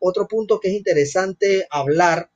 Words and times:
otro 0.00 0.26
punto 0.26 0.58
que 0.58 0.68
es 0.68 0.74
interesante 0.74 1.66
hablar 1.70 2.30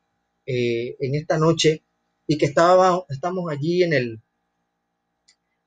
eh, 0.47 0.97
en 1.01 1.15
esta 1.15 1.39
noche 1.39 1.83
y 2.27 2.39
que 2.39 2.47
estamos 2.47 3.05
allí 3.51 3.83
en 3.83 3.93
el, 3.93 4.21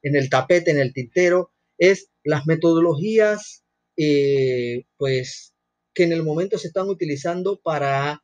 en 0.02 0.16
el 0.16 0.30
tapete, 0.30 0.72
en 0.72 0.80
el 0.80 0.94
tintero, 0.94 1.52
es 1.78 2.10
las 2.24 2.46
metodologías, 2.48 3.64
eh, 3.98 4.86
pues, 4.98 5.54
que 5.94 6.04
en 6.04 6.14
el 6.14 6.24
momento 6.24 6.58
se 6.58 6.68
están 6.68 6.90
utilizando 6.90 7.60
para 7.60 8.22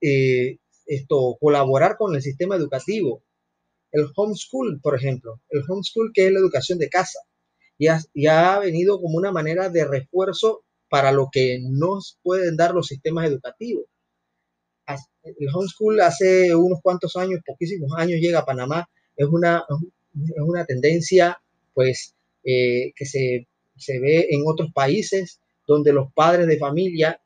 eh, 0.00 0.58
esto, 0.86 1.36
colaborar 1.40 1.96
con 1.96 2.14
el 2.14 2.22
sistema 2.22 2.56
educativo. 2.56 3.22
El 3.92 4.06
homeschool, 4.14 4.80
por 4.80 4.96
ejemplo, 4.96 5.40
el 5.48 5.62
homeschool 5.66 6.12
que 6.14 6.26
es 6.26 6.32
la 6.32 6.38
educación 6.38 6.78
de 6.78 6.88
casa, 6.88 7.18
ya, 7.78 8.00
ya 8.14 8.54
ha 8.54 8.58
venido 8.60 9.00
como 9.00 9.16
una 9.16 9.32
manera 9.32 9.68
de 9.68 9.84
refuerzo 9.86 10.64
para 10.90 11.12
lo 11.12 11.28
que 11.32 11.60
nos 11.62 12.18
pueden 12.22 12.56
dar 12.56 12.74
los 12.74 12.88
sistemas 12.88 13.26
educativos. 13.26 13.84
El 15.22 15.48
homeschool 15.54 16.00
hace 16.00 16.54
unos 16.54 16.80
cuantos 16.82 17.16
años, 17.16 17.40
poquísimos 17.46 17.92
años, 17.96 18.20
llega 18.20 18.40
a 18.40 18.44
Panamá. 18.44 18.88
Es 19.16 19.28
una, 19.28 19.64
es 20.14 20.42
una 20.42 20.64
tendencia, 20.64 21.40
pues, 21.72 22.14
eh, 22.42 22.92
que 22.96 23.06
se, 23.06 23.46
se 23.76 24.00
ve 24.00 24.26
en 24.30 24.42
otros 24.46 24.70
países 24.74 25.40
donde 25.66 25.92
los 25.92 26.12
padres 26.12 26.48
de 26.48 26.58
familia 26.58 27.20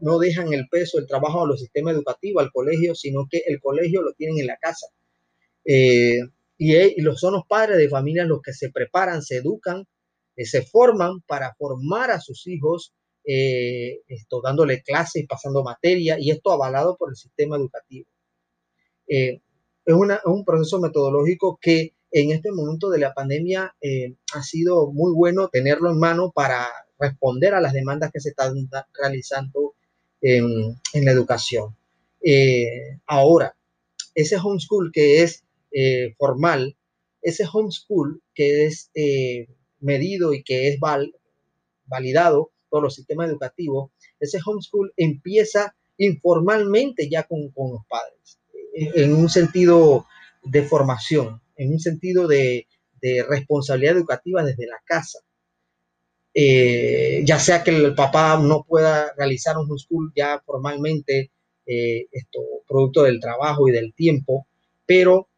no 0.00 0.18
dejan 0.18 0.52
el 0.52 0.66
peso 0.68 0.98
del 0.98 1.06
trabajo 1.06 1.44
a 1.44 1.46
los 1.46 1.60
sistemas 1.60 1.94
educativos, 1.94 2.42
al 2.42 2.50
colegio, 2.50 2.96
sino 2.96 3.28
que 3.30 3.42
el 3.46 3.60
colegio 3.60 4.02
lo 4.02 4.12
tienen 4.14 4.40
en 4.40 4.46
la 4.48 4.56
casa. 4.56 4.88
Eh, 5.64 6.18
y, 6.56 6.74
y, 6.74 7.00
los, 7.02 7.20
son 7.20 7.34
los 7.34 7.46
padres 7.46 7.78
de 7.78 7.88
familia 7.88 8.24
los 8.24 8.42
que 8.42 8.52
se 8.52 8.70
preparan, 8.70 9.22
se 9.22 9.36
educan, 9.36 9.86
eh, 10.38 10.46
se 10.46 10.62
forman 10.62 11.20
para 11.26 11.54
formar 11.54 12.10
a 12.10 12.20
sus 12.20 12.46
hijos, 12.46 12.94
eh, 13.24 14.00
esto, 14.08 14.40
dándole 14.42 14.82
clases, 14.82 15.26
pasando 15.28 15.62
materia, 15.62 16.16
y 16.18 16.30
esto 16.30 16.52
avalado 16.52 16.96
por 16.96 17.10
el 17.10 17.16
sistema 17.16 17.56
educativo. 17.56 18.06
es, 19.06 19.40
una, 19.86 20.16
es, 20.16 20.24
un 20.24 20.44
proceso 20.44 20.80
metodológico 20.80 21.58
que 21.60 21.94
en 22.10 22.30
este 22.32 22.52
momento 22.52 22.88
de 22.88 23.00
la 23.00 23.12
pandemia 23.12 23.74
ha 24.34 24.42
sido 24.42 24.90
muy 24.92 25.12
bueno 25.12 25.48
tenerlo 25.48 25.90
en 25.90 25.98
mano 25.98 26.32
para 26.34 26.66
responder 26.98 27.54
a 27.54 27.60
las 27.60 27.74
demandas 27.74 28.10
que 28.12 28.20
se 28.20 28.30
están 28.30 28.54
realizando 28.94 29.74
en, 30.22 30.80
en 30.94 31.04
la 31.04 31.12
educación. 31.12 31.76
Eh, 32.20 32.98
ahora, 33.06 33.56
ese 34.14 34.36
homeschool 34.36 34.90
que 34.92 35.22
es 35.22 35.44
eh, 35.70 36.14
formal, 36.18 36.76
ese 37.22 37.44
homeschool 37.50 38.22
que 38.34 38.66
es 38.66 38.90
eh, 38.94 39.48
medido 39.80 40.32
y 40.32 40.42
que 40.42 40.68
es 40.68 40.80
val, 40.80 41.14
validado 41.86 42.50
por 42.68 42.82
los 42.82 42.94
sistemas 42.94 43.28
educativos, 43.30 43.90
ese 44.20 44.38
homeschool 44.44 44.92
empieza 44.96 45.74
informalmente 45.96 47.08
ya 47.08 47.24
con, 47.24 47.50
los 47.54 47.86
padres, 47.88 48.38
en 48.74 49.14
un 49.14 49.28
sentido 49.28 50.06
de 50.44 50.62
formación, 50.62 51.40
en 51.56 51.72
un 51.72 51.80
sentido 51.80 52.28
de, 52.28 52.66
de 53.00 53.24
responsabilidad 53.28 53.96
educativa 53.96 54.44
desde 54.44 54.66
la 54.66 54.80
casa. 54.84 55.20
Eh, 56.34 57.22
ya 57.24 57.38
sea 57.38 57.64
que 57.64 57.70
el 57.70 57.94
papá 57.94 58.38
no 58.40 58.62
pueda 58.62 59.12
realizar 59.16 59.56
un 59.56 59.68
homeschool 59.68 60.12
ya 60.14 60.40
formalmente, 60.44 61.32
eh, 61.66 62.06
esto, 62.12 62.40
producto 62.66 63.02
del 63.02 63.20
trabajo 63.20 63.68
y 63.68 63.72
del 63.72 63.92
tiempo, 63.94 64.46
pero 64.86 65.28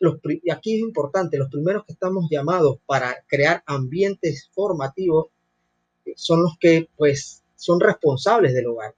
los, 0.00 0.16
y 0.42 0.50
aquí 0.50 0.74
es 0.74 0.80
importante, 0.80 1.38
los 1.38 1.50
primeros 1.50 1.84
que 1.84 1.92
estamos 1.92 2.26
llamados 2.30 2.78
para 2.86 3.24
crear 3.28 3.62
ambientes 3.66 4.50
formativos 4.52 5.28
eh, 6.04 6.14
son 6.16 6.42
los 6.42 6.58
que 6.58 6.88
pues 6.96 7.44
son 7.54 7.78
responsables 7.78 8.54
del 8.54 8.66
hogar. 8.66 8.94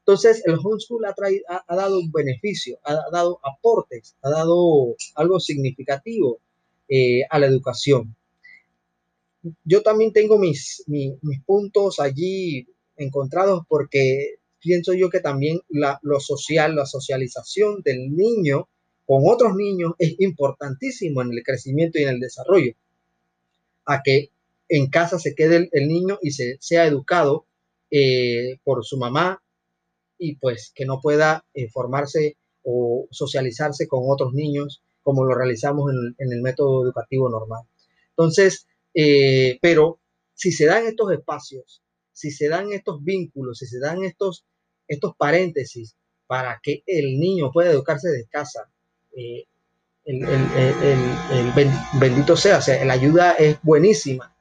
Entonces, 0.00 0.42
el 0.44 0.58
homeschool 0.62 1.04
ha, 1.04 1.14
traído, 1.14 1.44
ha, 1.48 1.76
dado 1.76 1.98
un 1.98 2.10
beneficio, 2.10 2.78
ha, 2.84 2.94
dado 3.12 3.38
aportes, 3.44 4.16
ha 4.22 4.30
dado 4.30 4.96
algo 5.14 5.40
significativo 5.40 6.40
eh, 6.88 7.22
a 7.30 7.38
la 7.38 7.46
educación 7.46 8.16
yo 9.64 9.82
también 9.82 10.12
tengo 10.12 10.38
mis, 10.38 10.84
mis, 10.86 11.14
mis, 11.22 11.42
puntos 11.44 11.98
allí 12.00 12.66
encontrados 12.96 13.62
porque 13.68 14.36
pienso 14.58 14.92
yo 14.92 15.08
que 15.08 15.20
también 15.20 15.60
la, 15.68 15.98
lo 16.02 16.20
social, 16.20 16.76
la 16.76 16.86
socialización 16.86 17.82
del 17.82 18.14
niño 18.14 18.68
con 19.10 19.24
otros 19.26 19.56
niños 19.56 19.94
es 19.98 20.14
importantísimo 20.20 21.20
en 21.20 21.32
el 21.32 21.42
crecimiento 21.42 21.98
y 21.98 22.02
en 22.04 22.10
el 22.10 22.20
desarrollo. 22.20 22.74
A 23.84 24.02
que 24.04 24.30
en 24.68 24.88
casa 24.88 25.18
se 25.18 25.34
quede 25.34 25.56
el, 25.56 25.68
el 25.72 25.88
niño 25.88 26.20
y 26.22 26.30
se 26.30 26.58
sea 26.60 26.86
educado 26.86 27.44
eh, 27.90 28.60
por 28.62 28.84
su 28.84 28.98
mamá 28.98 29.42
y 30.16 30.36
pues 30.36 30.70
que 30.72 30.86
no 30.86 31.00
pueda 31.00 31.44
eh, 31.54 31.68
formarse 31.68 32.36
o 32.62 33.08
socializarse 33.10 33.88
con 33.88 34.04
otros 34.06 34.32
niños 34.32 34.80
como 35.02 35.24
lo 35.24 35.34
realizamos 35.34 35.90
en, 35.90 36.14
en 36.24 36.32
el 36.32 36.40
método 36.40 36.84
educativo 36.84 37.28
normal. 37.28 37.64
Entonces, 38.10 38.68
eh, 38.94 39.58
pero 39.60 39.98
si 40.34 40.52
se 40.52 40.66
dan 40.66 40.86
estos 40.86 41.10
espacios, 41.10 41.82
si 42.12 42.30
se 42.30 42.46
dan 42.46 42.70
estos 42.72 43.02
vínculos, 43.02 43.58
si 43.58 43.66
se 43.66 43.80
dan 43.80 44.04
estos, 44.04 44.44
estos 44.86 45.16
paréntesis 45.16 45.96
para 46.28 46.60
que 46.62 46.84
el 46.86 47.18
niño 47.18 47.50
pueda 47.50 47.72
educarse 47.72 48.08
de 48.10 48.26
casa, 48.26 48.70
eh, 49.16 49.46
el, 50.04 50.22
bendito 52.00 52.36
sea, 52.36 52.58
o 52.58 52.62
sea, 52.62 52.84
la 52.84 52.94
ayuda 52.94 53.32
es 53.32 53.58
buenísima. 53.62 54.34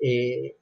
Eh, 0.00 0.56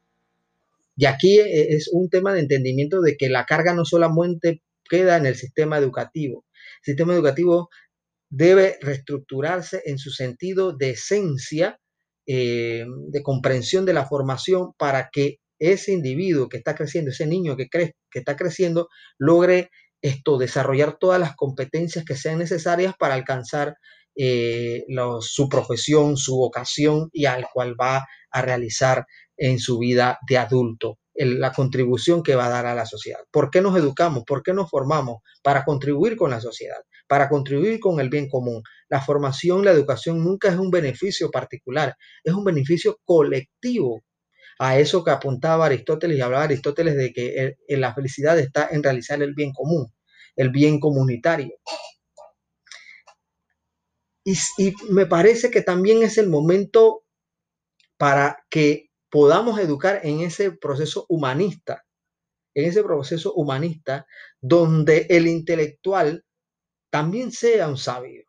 y 0.97 1.07
aquí 1.07 1.39
es 1.41 1.89
un 1.93 2.11
tema 2.11 2.35
de 2.35 2.41
entendimiento 2.41 3.01
de 3.01 3.17
que 3.17 3.29
la 3.29 3.47
carga 3.47 3.73
no 3.75 3.85
solamente 3.85 4.63
queda 4.89 5.17
en 5.17 5.27
el 5.27 5.37
sistema 5.37 5.79
educativo. 5.79 6.45
El 6.81 6.85
sistema 6.85 7.15
educativo 7.15 7.71
debe 8.29 8.79
reestructurarse 8.81 9.83
en 9.87 9.99
su 9.99 10.11
sentido 10.11 10.73
de 10.73 10.91
esencia 10.91 11.81
eh, 12.27 12.85
de 13.09 13.23
comprensión 13.23 13.85
de 13.85 13.93
la 13.93 14.07
formación 14.07 14.73
para 14.79 15.11
que 15.11 15.39
ese 15.59 15.93
individuo 15.93 16.49
que 16.49 16.59
está 16.59 16.75
creciendo, 16.75 17.11
ese 17.11 17.27
niño 17.27 17.57
que, 17.57 17.69
cree, 17.69 17.97
que 18.11 18.21
está 18.21 18.37
creciendo, 18.37 18.89
logre 19.19 19.71
esto, 20.03 20.39
desarrollar 20.39 20.97
todas 20.99 21.21
las 21.21 21.37
competencias 21.37 22.05
que 22.05 22.17
sean 22.17 22.39
necesarias 22.39 22.95
para 22.99 23.15
alcanzar 23.15 23.77
eh, 24.17 24.85
su 25.21 25.49
profesión, 25.49 26.17
su 26.17 26.37
vocación 26.37 27.09
y 27.13 27.27
al 27.27 27.47
cual 27.53 27.75
va 27.81 28.07
a 28.31 28.43
realizar 28.43 29.07
en 29.37 29.59
su 29.59 29.79
vida 29.79 30.19
de 30.29 30.39
adulto 30.39 30.99
la 31.15 31.53
contribución 31.53 32.23
que 32.23 32.35
va 32.35 32.47
a 32.47 32.51
dar 32.51 32.67
a 32.67 32.75
la 32.75 32.87
sociedad. 32.87 33.21
¿Por 33.31 33.51
qué 33.51 33.61
nos 33.61 33.77
educamos? 33.77 34.25
¿Por 34.25 34.43
qué 34.43 34.55
nos 34.55 34.71
formamos? 34.71 35.19
Para 35.43 35.65
contribuir 35.65 36.17
con 36.17 36.31
la 36.31 36.41
sociedad, 36.41 36.79
para 37.07 37.29
contribuir 37.29 37.79
con 37.79 38.01
el 38.01 38.09
bien 38.09 38.29
común. 38.29 38.63
La 38.89 39.01
formación, 39.01 39.65
la 39.65 39.73
educación 39.73 40.25
nunca 40.25 40.49
es 40.49 40.57
un 40.57 40.71
beneficio 40.71 41.31
particular, 41.31 41.95
es 42.25 42.33
un 42.33 42.45
beneficio 42.45 42.99
colectivo. 43.05 44.03
A 44.63 44.79
eso 44.79 45.03
que 45.03 45.11
apuntaba 45.11 45.65
Aristóteles 45.65 46.19
y 46.19 46.21
hablaba 46.21 46.45
Aristóteles 46.45 46.95
de 46.95 47.15
que 47.15 47.57
la 47.69 47.95
felicidad 47.95 48.39
está 48.39 48.69
en 48.71 48.83
realizar 48.83 49.23
el 49.23 49.33
bien 49.33 49.53
común, 49.55 49.91
el 50.37 50.51
bien 50.51 50.79
comunitario. 50.79 51.55
Y, 54.23 54.37
me 54.91 55.07
parece 55.07 55.51
que 55.51 55.63
también 55.63 56.03
es 56.03 56.19
el 56.19 56.29
momento 56.29 57.05
para 57.97 58.45
que 58.51 58.91
podamos 59.09 59.59
educar 59.59 60.03
en 60.05 60.21
ese 60.21 60.53
proceso 60.53 61.07
humanista, 61.09 61.87
en 62.55 62.67
ese 62.69 62.83
proceso 62.83 63.33
humanista 63.33 64.07
donde 64.43 65.07
el 65.09 65.27
intelectual 65.27 66.27
también 66.91 67.33
sea 67.33 67.67
un 67.67 67.79
sabio. 67.79 68.25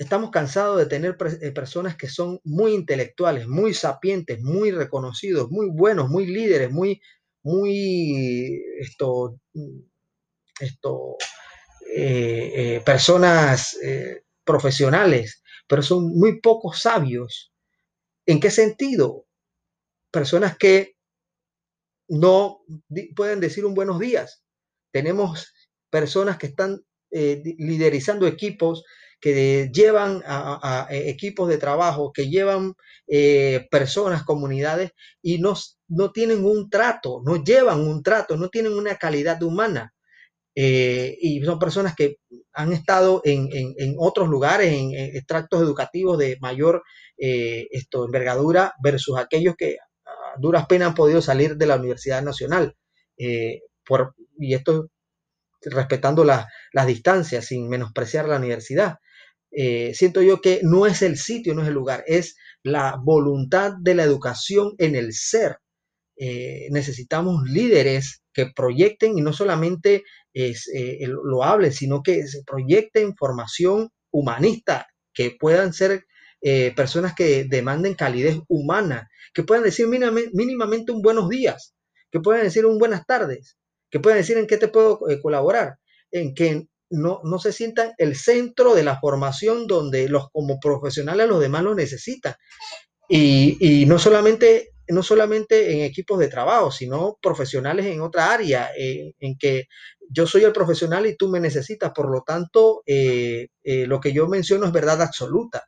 Estamos 0.00 0.30
cansados 0.30 0.78
de 0.78 0.86
tener 0.86 1.14
eh, 1.42 1.52
personas 1.52 1.94
que 1.94 2.08
son 2.08 2.40
muy 2.42 2.72
intelectuales, 2.72 3.46
muy 3.46 3.74
sapientes, 3.74 4.40
muy 4.40 4.70
reconocidos, 4.70 5.50
muy 5.50 5.68
buenos, 5.68 6.08
muy 6.08 6.24
líderes, 6.24 6.70
muy, 6.70 7.02
muy, 7.42 8.62
esto, 8.78 9.38
esto, 10.58 11.18
eh, 11.94 12.52
eh, 12.56 12.82
personas 12.82 13.76
profesionales, 14.42 15.42
pero 15.68 15.82
son 15.82 16.16
muy 16.18 16.40
pocos 16.40 16.80
sabios 16.80 17.52
¿En 18.24 18.40
qué 18.40 18.50
sentido? 18.50 19.26
Personas 20.10 20.56
que 20.56 20.96
no 22.08 22.60
pueden 23.16 23.40
decir 23.40 23.66
un 23.66 23.74
buenos 23.74 23.98
días. 23.98 24.44
Tenemos 24.92 25.52
personas 25.90 26.38
que 26.38 26.46
están 26.46 26.80
liderizando 27.10 28.26
equipos, 28.26 28.84
que 29.20 29.70
llevan 29.72 30.22
a, 30.26 30.86
a, 30.88 30.94
equipos 30.94 31.48
de 31.48 31.58
trabajo, 31.58 32.12
que 32.12 32.28
llevan 32.28 32.74
eh, 33.06 33.66
personas, 33.70 34.22
comunidades 34.24 34.92
y 35.20 35.38
no, 35.38 35.54
no 35.88 36.12
tienen 36.12 36.44
un 36.44 36.70
trato, 36.70 37.20
no 37.24 37.42
llevan 37.42 37.80
un 37.80 38.02
trato, 38.02 38.36
no 38.36 38.48
tienen 38.48 38.72
una 38.72 38.96
calidad 38.96 39.42
humana. 39.42 39.92
Eh, 40.54 41.16
y 41.20 41.42
son 41.44 41.58
personas 41.58 41.94
que 41.94 42.16
han 42.52 42.72
estado 42.72 43.20
en, 43.24 43.48
en, 43.52 43.94
otros 43.98 44.28
lugares, 44.28 44.72
en, 44.72 44.92
extractos 44.94 45.62
educativos 45.62 46.18
de 46.18 46.38
mayor 46.40 46.82
eh, 47.18 47.66
esto, 47.70 48.04
envergadura 48.04 48.74
versus 48.82 49.18
aquellos 49.18 49.54
que 49.56 49.78
a 50.04 50.38
duras 50.38 50.66
penas 50.66 50.88
han 50.88 50.94
podido 50.94 51.22
salir 51.22 51.56
de 51.56 51.66
la 51.66 51.76
Universidad 51.76 52.22
Nacional. 52.22 52.76
por, 53.84 54.14
y 54.38 54.54
esto 54.54 54.88
respetando 55.62 56.24
las 56.24 56.86
distancias, 56.86 57.44
sin 57.46 57.68
menospreciar 57.68 58.28
la 58.28 58.36
universidad. 58.36 58.98
Siento 59.50 60.22
yo 60.22 60.40
que 60.40 60.60
no 60.62 60.86
es 60.86 61.02
el 61.02 61.16
sitio, 61.16 61.54
no 61.54 61.62
es 61.62 61.68
el 61.68 61.74
lugar, 61.74 62.04
es 62.06 62.36
la 62.62 62.96
voluntad 63.02 63.72
de 63.80 63.94
la 63.94 64.04
educación 64.04 64.74
en 64.78 64.94
el 64.96 65.12
ser. 65.12 65.58
necesitamos 66.70 67.42
líderes 67.48 68.22
que 68.32 68.46
proyecten 68.54 69.18
y 69.18 69.22
no 69.22 69.32
solamente 69.32 70.04
es, 70.32 70.70
lo 71.04 71.42
hablen, 71.42 71.72
sino 71.72 72.02
que 72.02 72.26
se 72.26 72.42
proyecten 72.44 73.16
formación 73.16 73.90
humanista, 74.12 74.86
que 75.12 75.36
puedan 75.38 75.72
ser 75.72 76.04
eh, 76.42 76.72
personas 76.74 77.14
que 77.14 77.44
demanden 77.44 77.94
calidez 77.94 78.38
humana, 78.48 79.10
que 79.34 79.42
puedan 79.42 79.64
decir 79.64 79.86
mínimamente 79.86 80.90
un 80.90 81.02
buenos 81.02 81.28
días, 81.28 81.74
que 82.10 82.20
puedan 82.20 82.44
decir 82.44 82.64
un 82.64 82.78
buenas 82.78 83.04
tardes, 83.06 83.58
que 83.90 84.00
puedan 84.00 84.18
decir 84.18 84.38
en 84.38 84.46
qué 84.46 84.56
te 84.56 84.68
puedo 84.68 85.08
eh, 85.10 85.20
colaborar, 85.20 85.76
en 86.10 86.34
que 86.34 86.66
no, 86.90 87.20
no 87.24 87.38
se 87.38 87.52
sientan 87.52 87.92
el 87.98 88.16
centro 88.16 88.74
de 88.74 88.82
la 88.82 88.98
formación 88.98 89.66
donde 89.66 90.08
los 90.08 90.28
como 90.30 90.58
profesionales 90.60 91.28
los 91.28 91.40
demás 91.40 91.62
lo 91.62 91.74
necesitan. 91.74 92.34
Y, 93.08 93.56
y 93.60 93.86
no 93.86 93.98
solamente 93.98 94.70
no 94.88 95.04
solamente 95.04 95.72
en 95.72 95.82
equipos 95.82 96.18
de 96.18 96.26
trabajo, 96.26 96.72
sino 96.72 97.16
profesionales 97.22 97.86
en 97.86 98.00
otra 98.00 98.32
área, 98.32 98.70
eh, 98.76 99.14
en 99.20 99.36
que 99.38 99.66
yo 100.08 100.26
soy 100.26 100.42
el 100.42 100.52
profesional 100.52 101.06
y 101.06 101.16
tú 101.16 101.28
me 101.28 101.38
necesitas, 101.38 101.92
por 101.94 102.10
lo 102.10 102.22
tanto, 102.22 102.82
lo 102.84 104.00
que 104.00 104.12
yo 104.12 104.26
menciono 104.26 104.66
es 104.66 104.72
verdad 104.72 105.00
absoluta. 105.00 105.62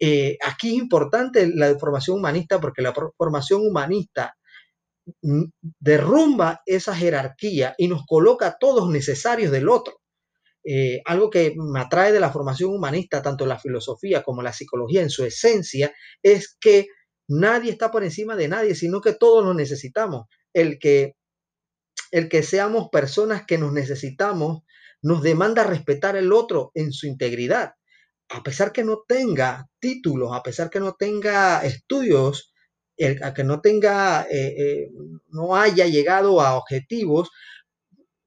Eh, 0.00 0.36
aquí 0.44 0.68
es 0.70 0.74
importante 0.74 1.48
la 1.54 1.78
formación 1.78 2.18
humanista 2.18 2.60
porque 2.60 2.82
la 2.82 2.92
formación 3.16 3.62
humanista 3.66 4.36
mm, 5.22 5.44
derrumba 5.80 6.62
esa 6.66 6.94
jerarquía 6.94 7.74
y 7.78 7.88
nos 7.88 8.04
coloca 8.06 8.56
todos 8.58 8.90
necesarios 8.90 9.52
del 9.52 9.68
otro. 9.68 10.00
Eh, 10.64 11.02
algo 11.04 11.30
que 11.30 11.54
me 11.56 11.80
atrae 11.80 12.12
de 12.12 12.20
la 12.20 12.32
formación 12.32 12.70
humanista, 12.70 13.22
tanto 13.22 13.46
la 13.46 13.58
filosofía 13.58 14.22
como 14.22 14.42
la 14.42 14.52
psicología 14.52 15.02
en 15.02 15.10
su 15.10 15.24
esencia, 15.24 15.92
es 16.22 16.56
que 16.60 16.86
nadie 17.28 17.70
está 17.70 17.90
por 17.90 18.04
encima 18.04 18.36
de 18.36 18.48
nadie, 18.48 18.74
sino 18.74 19.00
que 19.00 19.14
todos 19.14 19.44
lo 19.44 19.54
necesitamos. 19.54 20.26
El 20.52 20.78
que, 20.78 21.16
el 22.10 22.28
que 22.28 22.42
seamos 22.42 22.88
personas 22.90 23.44
que 23.46 23.58
nos 23.58 23.72
necesitamos 23.72 24.62
nos 25.02 25.22
demanda 25.22 25.64
respetar 25.64 26.16
el 26.16 26.32
otro 26.32 26.70
en 26.74 26.92
su 26.92 27.06
integridad 27.06 27.74
a 28.30 28.42
pesar 28.42 28.72
que 28.72 28.84
no 28.84 29.04
tenga 29.06 29.68
títulos, 29.78 30.30
a 30.34 30.42
pesar 30.42 30.70
que 30.70 30.80
no 30.80 30.94
tenga 30.94 31.64
estudios, 31.64 32.52
a 33.22 33.34
que 33.34 33.44
no 33.44 33.60
tenga, 33.60 34.26
eh, 34.30 34.54
eh, 34.56 34.90
no 35.28 35.56
haya 35.56 35.86
llegado 35.86 36.40
a 36.40 36.56
objetivos 36.56 37.30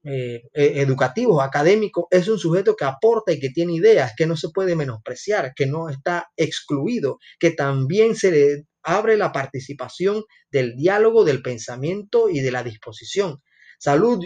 eh, 0.04 0.42
educativos, 0.52 1.42
académicos, 1.42 2.04
es 2.10 2.28
un 2.28 2.38
sujeto 2.38 2.76
que 2.76 2.84
aporta 2.84 3.32
y 3.32 3.40
que 3.40 3.50
tiene 3.50 3.74
ideas, 3.74 4.12
que 4.16 4.26
no 4.26 4.36
se 4.36 4.48
puede 4.50 4.76
menospreciar, 4.76 5.52
que 5.54 5.66
no 5.66 5.88
está 5.88 6.28
excluido, 6.36 7.18
que 7.38 7.50
también 7.50 8.14
se 8.14 8.30
le 8.30 8.64
abre 8.82 9.16
la 9.16 9.32
participación 9.32 10.22
del 10.50 10.76
diálogo, 10.76 11.24
del 11.24 11.42
pensamiento 11.42 12.30
y 12.30 12.40
de 12.40 12.50
la 12.50 12.62
disposición. 12.62 13.42
Salud, 13.78 14.24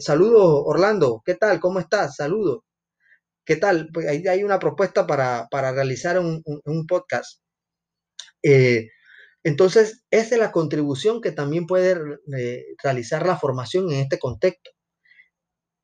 saludos 0.00 0.62
Orlando, 0.64 1.22
¿qué 1.24 1.34
tal? 1.34 1.60
¿Cómo 1.60 1.80
estás? 1.80 2.16
Saludos. 2.16 2.60
¿Qué 3.46 3.54
tal? 3.56 3.88
Pues 3.94 4.06
hay 4.08 4.42
una 4.42 4.58
propuesta 4.58 5.06
para, 5.06 5.48
realizar 5.52 6.18
un, 6.18 6.42
podcast. 6.88 7.40
Eh, 8.42 8.88
entonces, 9.44 10.04
esa 10.10 10.34
es 10.34 10.40
la 10.40 10.50
contribución 10.50 11.20
que 11.20 11.30
también 11.30 11.66
puede 11.66 11.96
eh, 12.36 12.64
realizar 12.82 13.24
la 13.24 13.38
formación 13.38 13.92
en 13.92 14.00
este 14.00 14.18
contexto. 14.18 14.72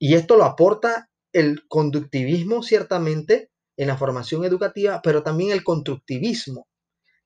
Y 0.04 0.16
esto 0.16 0.37
lo 0.37 0.43
aporta 0.43 1.08
el 1.32 1.60
conductivismo, 1.69 2.64
ciertamente, 2.64 3.52
en 3.76 3.87
la 3.87 3.96
formación 3.96 4.44
educativa, 4.44 5.00
pero 5.00 5.22
también 5.22 5.52
el 5.52 5.62
constructivismo. 5.62 6.66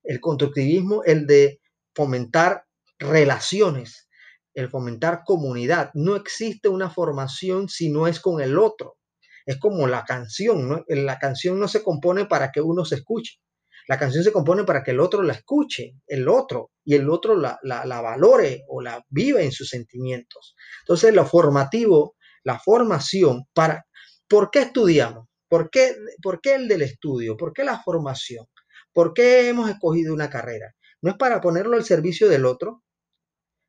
El 0.05 0.21
constructivismo, 0.21 1.03
el 1.05 1.27
de 1.27 1.63
fomentar 1.95 2.67
relaciones, 2.99 4.11
el 4.53 4.69
fomentar 4.69 5.23
comunidad. 5.25 5.91
No 5.95 6.17
existe 6.17 6.69
una 6.69 6.91
formación 6.91 7.71
si 7.71 7.89
no 7.89 8.09
es 8.09 8.21
con 8.21 8.43
el 8.43 8.59
otro. 8.59 8.99
Es 9.47 9.57
como 9.57 9.87
la 9.87 10.05
canción, 10.05 10.69
¿no? 10.69 10.85
La 10.87 11.19
canción 11.19 11.59
no 11.59 11.69
se 11.69 11.83
compone 11.83 12.27
para 12.27 12.53
que 12.53 12.61
uno 12.61 12.85
se 12.85 12.97
escuche. 12.97 13.39
La 13.89 13.99
canción 13.99 14.23
se 14.23 14.33
compone 14.33 14.65
para 14.65 14.83
que 14.83 14.91
el 14.91 15.01
otro 15.01 15.23
la 15.23 15.33
escuche, 15.33 15.95
el 16.09 16.29
otro, 16.29 16.73
y 16.85 16.95
el 16.95 17.09
otro 17.09 17.37
la, 17.37 17.59
valore 18.03 18.65
o 18.69 18.83
la 18.83 19.03
viva 19.09 19.41
en 19.41 19.53
sus 19.53 19.69
sentimientos. 19.71 20.55
Entonces, 20.81 21.15
lo 21.15 21.25
formativo, 21.25 22.16
la 22.47 22.61
formación, 22.61 23.43
para, 23.53 23.87
¿por 24.29 24.53
qué 24.53 24.61
estudiamos? 24.61 25.27
¿Por 25.49 25.69
qué, 25.69 25.97
¿Por 26.23 26.41
qué 26.41 26.55
el 26.55 26.69
del 26.69 26.83
estudio? 26.83 27.37
¿Por 27.37 27.53
qué 27.53 27.65
la 27.65 27.83
formación? 27.83 28.47
¿Por 28.93 29.15
qué 29.15 29.49
hemos 29.49 29.69
escogido 29.69 30.15
una 30.15 30.31
carrera? 30.31 30.73
No 31.03 31.11
es 31.11 31.17
para 31.17 31.41
ponerlo 31.41 31.77
al 31.77 31.85
servicio 31.85 32.29
del 32.29 32.47
otro, 32.47 32.85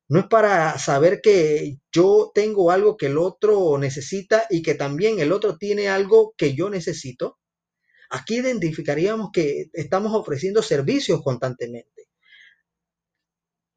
no 0.08 0.20
es 0.20 0.26
para 0.26 0.78
saber 0.78 1.20
que 1.20 1.78
yo 1.92 2.30
tengo 2.32 2.70
algo 2.70 2.96
que 2.96 3.06
el 3.06 3.18
otro 3.18 3.78
necesita 3.78 4.46
y 4.48 4.62
que 4.62 4.76
también 4.76 5.18
el 5.18 5.32
otro 5.32 5.58
tiene 5.58 5.88
algo 5.88 6.34
que 6.36 6.54
yo 6.54 6.70
necesito. 6.70 7.38
Aquí 8.10 8.36
identificaríamos 8.36 9.30
que 9.32 9.66
estamos 9.72 10.14
ofreciendo 10.14 10.62
servicios 10.62 11.20
constantemente. 11.22 12.07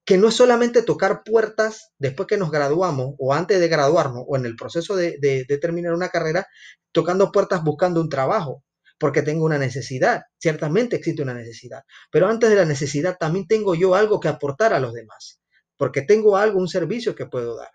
Que 0.06 0.18
no 0.18 0.30
es 0.30 0.36
solamente 0.36 0.81
tocar 0.81 1.24
puertas 1.24 1.92
después 1.98 2.27
que 2.27 2.38
nos 2.38 2.51
graduamos 2.51 3.15
o 3.18 3.33
antes 3.33 3.59
de 3.59 3.68
graduarnos 3.68 4.24
o 4.27 4.36
en 4.36 4.45
el 4.45 4.56
proceso 4.56 4.95
de, 4.95 5.18
de 5.19 5.57
terminar 5.59 5.94
una 5.94 6.09
carrera, 6.09 6.48
tocando 6.92 7.31
puertas 7.31 7.63
buscando 7.63 8.01
un 8.01 8.09
trabajo 8.09 8.63
porque 8.98 9.21
tengo 9.21 9.45
una 9.45 9.57
necesidad. 9.57 10.24
Ciertamente 10.39 10.98
existe 10.98 11.21
una 11.21 11.33
necesidad, 11.33 11.83
pero 12.12 12.27
antes 12.27 12.50
de 12.50 12.56
la 12.56 12.65
necesidad 12.65 13.18
también 13.19 13.48
tengo 13.48 13.75
yo 13.75 13.95
algo 13.95 14.19
que 14.19 14.27
aportar 14.27 14.74
a 14.74 14.80
los 14.80 14.94
demás 14.94 15.42
porque 15.81 16.03
tengo 16.03 16.38
algo, 16.38 16.59
un 16.59 16.68
servicio 16.68 17.15
que 17.15 17.25
puedo 17.25 17.56
dar. 17.57 17.71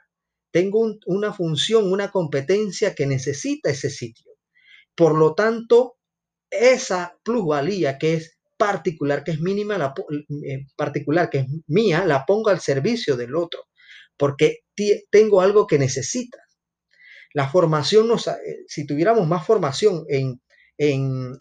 Tengo 0.53 0.95
una 1.07 1.33
función, 1.33 1.91
una 1.91 2.13
competencia 2.13 2.95
que 2.95 3.05
necesita 3.05 3.69
ese 3.69 3.91
sitio. 3.91 4.31
Por 4.95 5.19
lo 5.19 5.35
tanto, 5.35 5.97
esa 6.49 7.19
plusvalía 7.25 7.99
que 7.99 8.15
es 8.15 8.36
particular, 8.57 9.25
que 9.25 9.33
es 9.33 9.41
mínima, 9.41 9.79
la, 9.79 9.95
eh, 10.47 10.67
particular, 10.77 11.31
que 11.31 11.39
es 11.39 11.47
mía, 11.67 12.05
la 12.05 12.25
pongo 12.25 12.51
al 12.51 12.61
servicio 12.61 13.17
del 13.17 13.35
otro, 13.35 13.65
porque 14.17 14.61
tengo 15.11 15.41
algo 15.41 15.67
que 15.67 15.79
necesita. 15.79 16.39
La 17.35 17.49
formación, 17.49 18.09
nos, 18.09 18.29
eh, 18.29 18.35
si 18.67 18.87
tuviéramos 18.87 19.27
más 19.27 19.47
formación 19.47 20.05
en 20.09 20.41
en, 20.79 21.37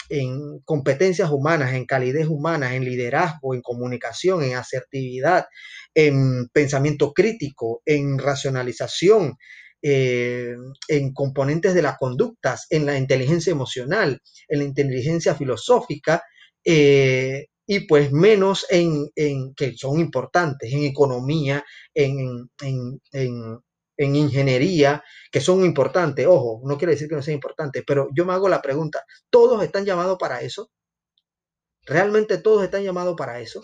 competencias 0.66 1.30
humanas, 1.30 1.74
en 1.74 1.86
calidez 1.86 2.28
humana, 2.28 2.76
en 2.76 2.86
liderazgo, 2.86 3.54
en 3.54 3.62
comunicación, 3.62 4.44
en 4.44 4.56
asertividad, 4.56 5.46
en 5.94 6.48
pensamiento 6.50 7.14
crítico, 7.14 7.82
en 7.86 8.18
racionalización, 8.18 9.38
eh, 9.82 10.56
en 10.88 11.14
componentes 11.14 11.74
de 11.74 11.82
las 11.82 11.98
conductas, 11.98 12.66
en 12.70 12.86
la 12.86 12.98
inteligencia 12.98 13.52
emocional, 13.52 14.22
en 14.48 14.60
la 14.60 14.66
inteligencia 14.66 15.36
filosófica, 15.36 16.24
eh, 16.66 17.48
y 17.68 17.80
pues 17.82 18.12
menos 18.12 18.66
en, 18.70 19.10
que 19.56 19.76
son 19.78 20.00
importantes, 20.00 20.72
en 20.74 20.84
economía, 20.84 21.64
en, 21.94 22.50
en 23.98 24.16
ingeniería, 24.16 25.04
que 25.32 25.42
son 25.42 25.64
importantes. 25.64 26.28
Ojo, 26.28 26.62
no 26.66 26.78
quiere 26.78 26.94
decir 26.94 27.08
que 27.08 27.16
no 27.16 27.22
sean 27.22 27.36
importantes, 27.36 27.84
pero 27.86 28.10
yo 28.16 28.26
me 28.26 28.34
hago 28.34 28.50
la 28.50 28.62
pregunta, 28.62 29.04
¿todos 29.30 29.64
están 29.64 29.86
llamados 29.86 30.18
para 30.20 30.42
eso? 30.42 30.70
¿Realmente 31.86 32.38
todos 32.38 32.64
están 32.64 32.84
llamados 32.84 33.16
para 33.16 33.40
eso? 33.40 33.64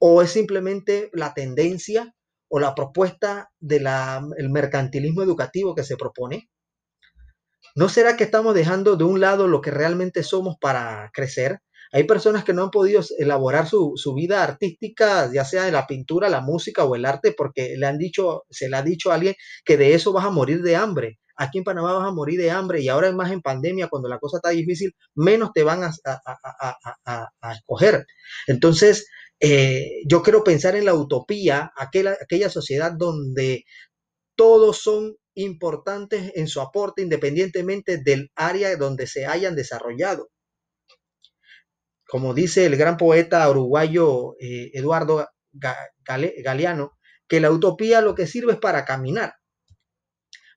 ¿O 0.00 0.22
es 0.22 0.30
simplemente 0.30 1.08
la 1.12 1.34
tendencia 1.34 2.14
o 2.48 2.60
la 2.60 2.74
propuesta 2.74 3.50
del 3.58 3.88
mercantilismo 4.50 5.22
educativo 5.22 5.74
que 5.74 5.84
se 5.84 5.96
propone? 5.96 6.48
¿No 7.74 7.88
será 7.88 8.16
que 8.16 8.24
estamos 8.24 8.54
dejando 8.54 8.96
de 8.96 9.04
un 9.04 9.20
lado 9.20 9.48
lo 9.48 9.60
que 9.60 9.70
realmente 9.70 10.22
somos 10.22 10.56
para 10.60 11.10
crecer? 11.12 11.60
Hay 11.92 12.04
personas 12.04 12.44
que 12.44 12.52
no 12.52 12.64
han 12.64 12.70
podido 12.70 13.02
elaborar 13.18 13.68
su, 13.68 13.94
vida 14.14 14.42
artística, 14.42 15.30
ya 15.32 15.44
sea 15.44 15.64
de 15.64 15.72
la 15.72 15.86
pintura, 15.86 16.28
la 16.28 16.40
música 16.40 16.84
o 16.84 16.94
el 16.94 17.04
arte, 17.04 17.32
porque 17.32 17.76
le 17.76 17.86
han 17.86 17.98
dicho, 17.98 18.44
se 18.50 18.68
le 18.68 18.76
ha 18.76 18.82
dicho 18.82 19.10
a 19.10 19.14
alguien 19.14 19.34
que 19.64 19.76
de 19.76 19.94
eso 19.94 20.12
vas 20.12 20.24
a 20.24 20.30
morir 20.30 20.62
de 20.62 20.76
hambre. 20.76 21.18
Aquí 21.36 21.58
en 21.58 21.64
Panamá 21.64 21.92
vas 21.92 22.08
a 22.08 22.12
morir 22.12 22.40
de 22.40 22.50
hambre 22.50 22.80
y 22.80 22.88
ahora 22.88 23.08
es 23.08 23.14
más 23.14 23.30
en 23.30 23.42
pandemia, 23.42 23.88
cuando 23.88 24.08
la 24.08 24.18
cosa 24.18 24.38
está 24.38 24.50
difícil, 24.50 24.94
menos 25.14 25.50
te 25.52 25.62
van 25.62 25.82
a, 25.84 27.52
escoger. 27.52 28.06
Entonces, 28.46 29.06
eh, 29.40 30.02
yo 30.08 30.22
quiero 30.22 30.42
pensar 30.44 30.76
en 30.76 30.86
la 30.86 30.94
utopía, 30.94 31.72
aquella, 31.76 32.16
aquella 32.20 32.48
sociedad 32.48 32.92
donde 32.92 33.64
todos 34.34 34.78
son 34.78 35.16
importantes 35.34 36.32
en 36.34 36.48
su 36.48 36.60
aporte 36.62 37.02
independientemente 37.02 37.98
del 37.98 38.30
área 38.34 38.74
donde 38.76 39.06
se 39.06 39.26
hayan 39.26 39.54
desarrollado 39.54 40.30
como 42.08 42.34
dice 42.34 42.66
el 42.66 42.76
gran 42.76 42.96
poeta 42.96 43.48
uruguayo 43.50 44.36
eh, 44.40 44.70
Eduardo 44.74 45.28
Galeano, 45.52 46.92
que 47.28 47.40
la 47.40 47.50
utopía 47.50 48.00
lo 48.00 48.14
que 48.14 48.26
sirve 48.26 48.52
es 48.52 48.58
para 48.58 48.84
caminar. 48.84 49.34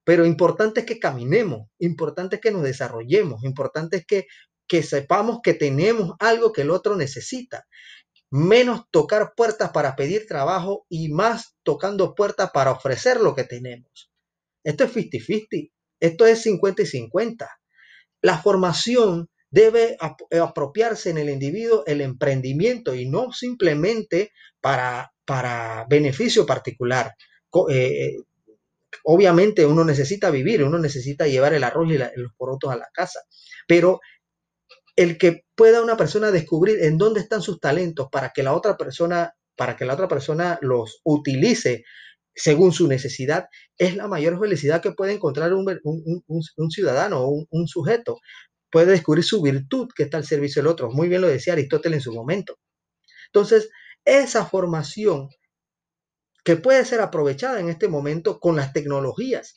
Pero 0.03 0.25
importante 0.25 0.81
es 0.81 0.85
que 0.85 0.99
caminemos, 0.99 1.67
importante 1.79 2.37
es 2.37 2.41
que 2.41 2.51
nos 2.51 2.63
desarrollemos, 2.63 3.43
importante 3.43 3.97
es 3.97 4.05
que, 4.05 4.27
que 4.67 4.83
sepamos 4.83 5.39
que 5.43 5.53
tenemos 5.53 6.13
algo 6.19 6.51
que 6.51 6.61
el 6.61 6.71
otro 6.71 6.95
necesita. 6.95 7.65
Menos 8.31 8.83
tocar 8.91 9.33
puertas 9.35 9.71
para 9.71 9.95
pedir 9.95 10.27
trabajo 10.27 10.85
y 10.89 11.09
más 11.09 11.55
tocando 11.63 12.13
puertas 12.13 12.51
para 12.51 12.71
ofrecer 12.71 13.19
lo 13.21 13.33
que 13.33 13.43
tenemos. 13.43 14.11
Esto 14.63 14.83
es 14.83 14.95
50-50, 14.95 15.71
esto 15.99 16.25
es 16.25 16.41
50 16.43 16.81
y 16.83 16.85
50. 16.85 17.49
La 18.21 18.37
formación 18.37 19.29
debe 19.51 19.97
apropiarse 20.39 21.09
en 21.09 21.17
el 21.17 21.29
individuo 21.29 21.83
el 21.85 22.01
emprendimiento 22.01 22.93
y 22.93 23.09
no 23.09 23.31
simplemente 23.31 24.31
para, 24.61 25.11
para 25.25 25.85
beneficio 25.89 26.45
particular. 26.45 27.15
Eh, 27.69 28.15
obviamente 29.03 29.65
uno 29.65 29.83
necesita 29.83 30.29
vivir, 30.29 30.63
uno 30.63 30.77
necesita 30.77 31.27
llevar 31.27 31.53
el 31.53 31.63
arroz 31.63 31.89
y 31.91 31.97
los 31.97 32.33
porotos 32.37 32.71
a 32.71 32.77
la 32.77 32.89
casa, 32.93 33.21
pero 33.67 33.99
el 34.95 35.17
que 35.17 35.45
pueda 35.55 35.81
una 35.81 35.97
persona 35.97 36.31
descubrir 36.31 36.83
en 36.83 36.97
dónde 36.97 37.21
están 37.21 37.41
sus 37.41 37.59
talentos 37.59 38.09
para 38.11 38.31
que 38.33 38.43
la 38.43 38.53
otra 38.53 38.77
persona, 38.77 39.33
para 39.55 39.77
que 39.77 39.85
la 39.85 39.93
otra 39.93 40.07
persona 40.07 40.59
los 40.61 40.99
utilice 41.03 41.83
según 42.35 42.71
su 42.71 42.87
necesidad, 42.87 43.47
es 43.77 43.95
la 43.95 44.07
mayor 44.07 44.39
felicidad 44.39 44.81
que 44.81 44.91
puede 44.91 45.13
encontrar 45.13 45.53
un, 45.53 45.65
ciudadano 46.69 47.21
o 47.21 47.45
un, 47.49 47.67
sujeto. 47.67 48.17
Puede 48.71 48.91
descubrir 48.91 49.23
su 49.23 49.41
virtud 49.41 49.89
que 49.95 50.03
está 50.03 50.17
al 50.17 50.25
servicio 50.25 50.61
del 50.61 50.71
otro. 50.71 50.91
Muy 50.91 51.07
bien 51.07 51.21
lo 51.21 51.27
decía 51.27 51.53
Aristóteles 51.53 51.97
en 51.97 52.01
su 52.01 52.13
momento. 52.13 52.57
Entonces, 53.27 53.69
esa 54.05 54.45
formación 54.45 55.29
que 56.43 56.55
puede 56.55 56.85
ser 56.85 57.01
aprovechada 57.01 57.59
en 57.59 57.69
este 57.69 57.87
momento 57.87 58.39
con 58.39 58.55
las 58.55 58.73
tecnologías. 58.73 59.53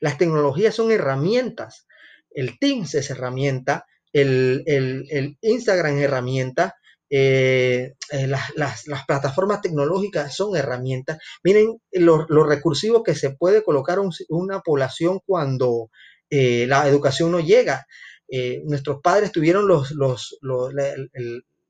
Las 0.00 0.18
tecnologías 0.18 0.74
son 0.74 0.92
herramientas. 0.92 1.86
El 2.30 2.58
Teams 2.58 2.94
es 2.94 3.10
herramienta, 3.10 3.86
el, 4.12 4.62
Instagram 5.40 5.96
es 5.96 6.04
herramienta, 6.04 6.74
eh, 7.10 7.94
eh, 8.10 8.26
las, 8.26 8.84
plataformas 9.06 9.62
tecnológicas 9.62 10.36
son 10.36 10.56
herramientas. 10.56 11.18
Miren 11.42 11.78
lo, 11.92 12.26
recursivo 12.44 13.02
que 13.02 13.14
se 13.14 13.30
puede 13.30 13.62
colocar 13.62 13.98
una 14.28 14.60
población 14.60 15.20
cuando 15.24 15.90
eh, 16.30 16.66
la 16.66 16.86
educación 16.86 17.32
no 17.32 17.40
llega. 17.40 17.86
Nuestros 18.64 19.00
padres 19.00 19.32
tuvieron 19.32 19.66
los, 19.66 19.94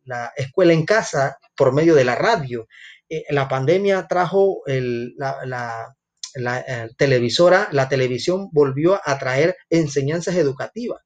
la 0.09 0.33
escuela 0.37 0.73
en 0.73 0.85
casa 0.85 1.39
por 1.57 1.73
medio 1.73 1.95
de 1.95 2.05
la 2.05 2.15
radio. 2.15 2.67
Eh, 3.09 3.25
la 3.31 3.49
pandemia 3.49 4.07
trajo 4.07 4.63
la, 4.67 5.97
eh, 6.35 6.89
televisora, 6.97 7.69
la 7.73 7.89
televisión 7.89 8.49
volvió 8.53 9.01
a 9.05 9.19
traer 9.19 9.57
enseñanzas 9.71 10.37
educativas. 10.37 11.03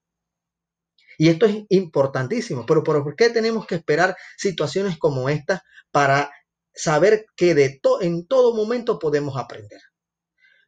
Y 1.19 1.29
esto 1.29 1.47
es 1.47 1.65
importantísimo, 1.69 2.67
pero 2.67 2.83
¿por 2.83 3.15
qué 3.15 3.31
tenemos 3.31 3.67
que 3.67 3.77
esperar 3.77 4.17
situaciones 4.37 4.99
como 4.99 5.29
esta 5.29 5.63
para 5.91 6.33
saber 6.75 7.27
que 7.37 7.55
de 7.55 7.81
en 8.01 8.27
todo 8.27 8.55
momento 8.55 8.99
podemos 8.99 9.37
aprender? 9.37 9.81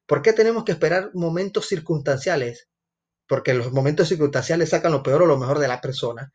¿Por 0.06 0.22
qué 0.22 0.32
tenemos 0.32 0.64
que 0.64 0.72
esperar 0.72 1.10
momentos 1.14 1.66
circunstanciales? 1.66 2.68
Porque 3.26 3.54
los 3.54 3.72
momentos 3.72 4.08
circunstanciales 4.08 4.70
sacan 4.70 4.92
lo 4.92 5.02
peor 5.02 5.22
o 5.22 5.26
lo 5.26 5.38
mejor 5.38 5.58
de 5.58 5.68
la 5.68 5.80
persona. 5.80 6.32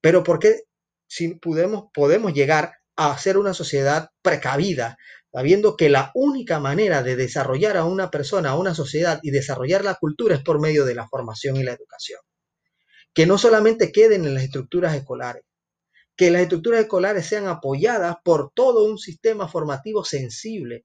Pero 0.00 0.22
¿por 0.22 0.38
qué 0.38 0.64
si 1.08 1.34
podemos, 1.36 1.86
podemos 1.92 2.32
llegar 2.32 2.74
a 2.96 3.16
ser 3.18 3.38
una 3.38 3.54
sociedad 3.54 4.10
precavida, 4.22 4.96
sabiendo 5.32 5.76
que 5.76 5.88
la 5.88 6.10
única 6.14 6.60
manera 6.60 7.02
de 7.02 7.16
desarrollar 7.16 7.76
a 7.76 7.84
una 7.84 8.10
persona, 8.10 8.50
a 8.50 8.58
una 8.58 8.74
sociedad 8.74 9.18
y 9.22 9.30
desarrollar 9.30 9.84
la 9.84 9.96
cultura 9.96 10.36
es 10.36 10.42
por 10.42 10.60
medio 10.60 10.84
de 10.84 10.94
la 10.94 11.08
formación 11.08 11.56
y 11.56 11.64
la 11.64 11.72
educación. 11.72 12.20
Que 13.12 13.26
no 13.26 13.38
solamente 13.38 13.92
queden 13.92 14.24
en 14.24 14.34
las 14.34 14.44
estructuras 14.44 14.94
escolares, 14.94 15.42
que 16.16 16.30
las 16.30 16.42
estructuras 16.42 16.80
escolares 16.80 17.26
sean 17.26 17.48
apoyadas 17.48 18.16
por 18.24 18.52
todo 18.54 18.84
un 18.84 18.98
sistema 18.98 19.48
formativo 19.48 20.04
sensible, 20.04 20.84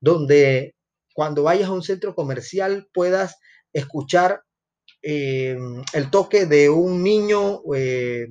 donde 0.00 0.74
cuando 1.14 1.42
vayas 1.42 1.68
a 1.68 1.72
un 1.72 1.82
centro 1.82 2.14
comercial 2.14 2.88
puedas 2.92 3.36
escuchar 3.72 4.42
eh, 5.02 5.56
el 5.92 6.10
toque 6.10 6.46
de 6.46 6.68
un 6.68 7.02
niño 7.02 7.62
eh, 7.74 8.28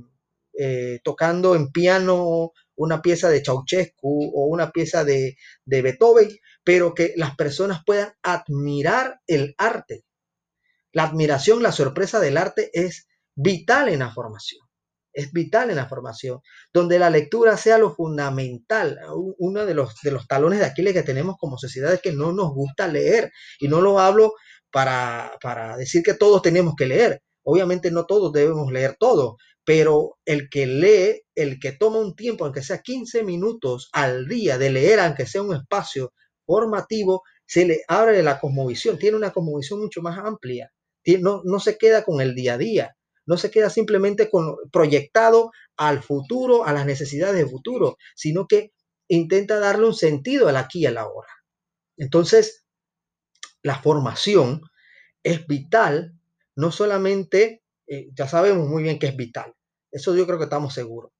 eh, 0.57 0.99
tocando 1.03 1.55
en 1.55 1.71
piano 1.71 2.51
una 2.75 3.01
pieza 3.01 3.29
de 3.29 3.43
Ceausescu 3.43 4.31
o 4.33 4.45
una 4.47 4.71
pieza 4.71 5.03
de, 5.03 5.35
Beethoven, 5.65 6.29
pero 6.63 6.93
que 6.93 7.13
las 7.17 7.35
personas 7.35 7.81
puedan 7.85 8.13
admirar 8.23 9.19
el 9.27 9.55
arte. 9.57 10.05
La 10.91 11.03
admiración, 11.03 11.61
la 11.61 11.71
sorpresa 11.71 12.19
del 12.19 12.37
arte 12.37 12.69
es 12.73 13.07
vital 13.35 13.89
en 13.89 13.99
la 13.99 14.11
formación. 14.11 14.65
Es 15.11 15.31
vital 15.33 15.71
en 15.71 15.77
la 15.77 15.89
formación, 15.89 16.39
donde 16.71 16.99
la 16.99 17.09
lectura 17.09 17.57
sea 17.57 17.77
lo 17.77 17.93
fundamental. 17.93 18.99
Uno 19.37 19.65
de 19.65 19.73
los, 19.73 19.95
de 20.01 20.11
los 20.11 20.27
talones 20.27 20.59
de 20.59 20.65
Aquiles 20.65 20.93
que 20.93 21.03
tenemos 21.03 21.35
como 21.37 21.57
sociedad 21.57 21.93
es 21.93 22.01
que 22.01 22.13
no 22.13 22.31
nos 22.31 22.53
gusta 22.53 22.87
leer. 22.87 23.31
Y 23.59 23.67
no 23.67 23.81
lo 23.81 23.99
hablo 23.99 24.33
para, 24.71 25.37
para 25.41 25.77
decir 25.77 26.03
que 26.03 26.13
todos 26.13 26.41
tenemos 26.41 26.75
que 26.75 26.85
leer. 26.85 27.21
Obviamente 27.43 27.91
no 27.91 28.05
todos 28.05 28.31
debemos 28.33 28.71
leer 28.71 28.95
todo, 28.99 29.37
pero 29.63 30.17
el 30.25 30.49
que 30.49 30.65
lee, 30.65 31.21
el 31.35 31.59
que 31.59 31.71
toma 31.73 31.99
un 31.99 32.15
tiempo, 32.15 32.45
aunque 32.45 32.63
sea 32.63 32.81
15 32.81 33.23
minutos 33.23 33.89
al 33.93 34.27
día 34.27 34.57
de 34.57 34.69
leer, 34.71 34.99
aunque 34.99 35.25
sea 35.25 35.41
un 35.41 35.55
espacio 35.55 36.13
formativo, 36.45 37.23
se 37.45 37.65
le 37.65 37.81
abre 37.87 38.21
la 38.23 38.39
cosmovisión, 38.39 38.97
tiene 38.97 39.17
una 39.17 39.31
cosmovisión 39.31 39.79
mucho 39.79 40.01
más 40.01 40.17
amplia, 40.19 40.71
no, 41.19 41.41
no 41.43 41.59
se 41.59 41.77
queda 41.77 42.03
con 42.03 42.21
el 42.21 42.35
día 42.35 42.53
a 42.53 42.57
día, 42.57 42.95
no 43.25 43.37
se 43.37 43.51
queda 43.51 43.69
simplemente 43.69 44.29
con, 44.29 44.55
proyectado 44.71 45.51
al 45.77 46.03
futuro, 46.03 46.65
a 46.65 46.73
las 46.73 46.85
necesidades 46.85 47.35
del 47.35 47.49
futuro, 47.49 47.97
sino 48.15 48.47
que 48.47 48.71
intenta 49.07 49.59
darle 49.59 49.87
un 49.87 49.93
sentido 49.93 50.47
al 50.47 50.57
aquí 50.57 50.79
y 50.79 50.85
a 50.85 50.91
la 50.91 51.01
ahora. 51.01 51.29
Entonces, 51.97 52.65
la 53.63 53.81
formación 53.81 54.61
es 55.23 55.45
vital, 55.47 56.13
no 56.55 56.71
solamente, 56.71 57.63
eh, 57.87 58.09
ya 58.13 58.27
sabemos 58.27 58.67
muy 58.67 58.83
bien 58.83 58.99
que 58.99 59.07
es 59.07 59.15
vital, 59.15 59.53
eso 59.91 60.15
yo 60.15 60.25
creo 60.25 60.37
que 60.37 60.45
estamos 60.45 60.73
seguros. 60.73 61.11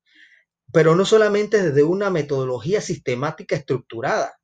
Pero 0.72 0.96
no 0.96 1.06
solamente 1.06 1.62
desde 1.62 1.84
una 1.84 2.10
metodología 2.10 2.80
sistemática 2.82 3.56
estructurada. 3.56 4.40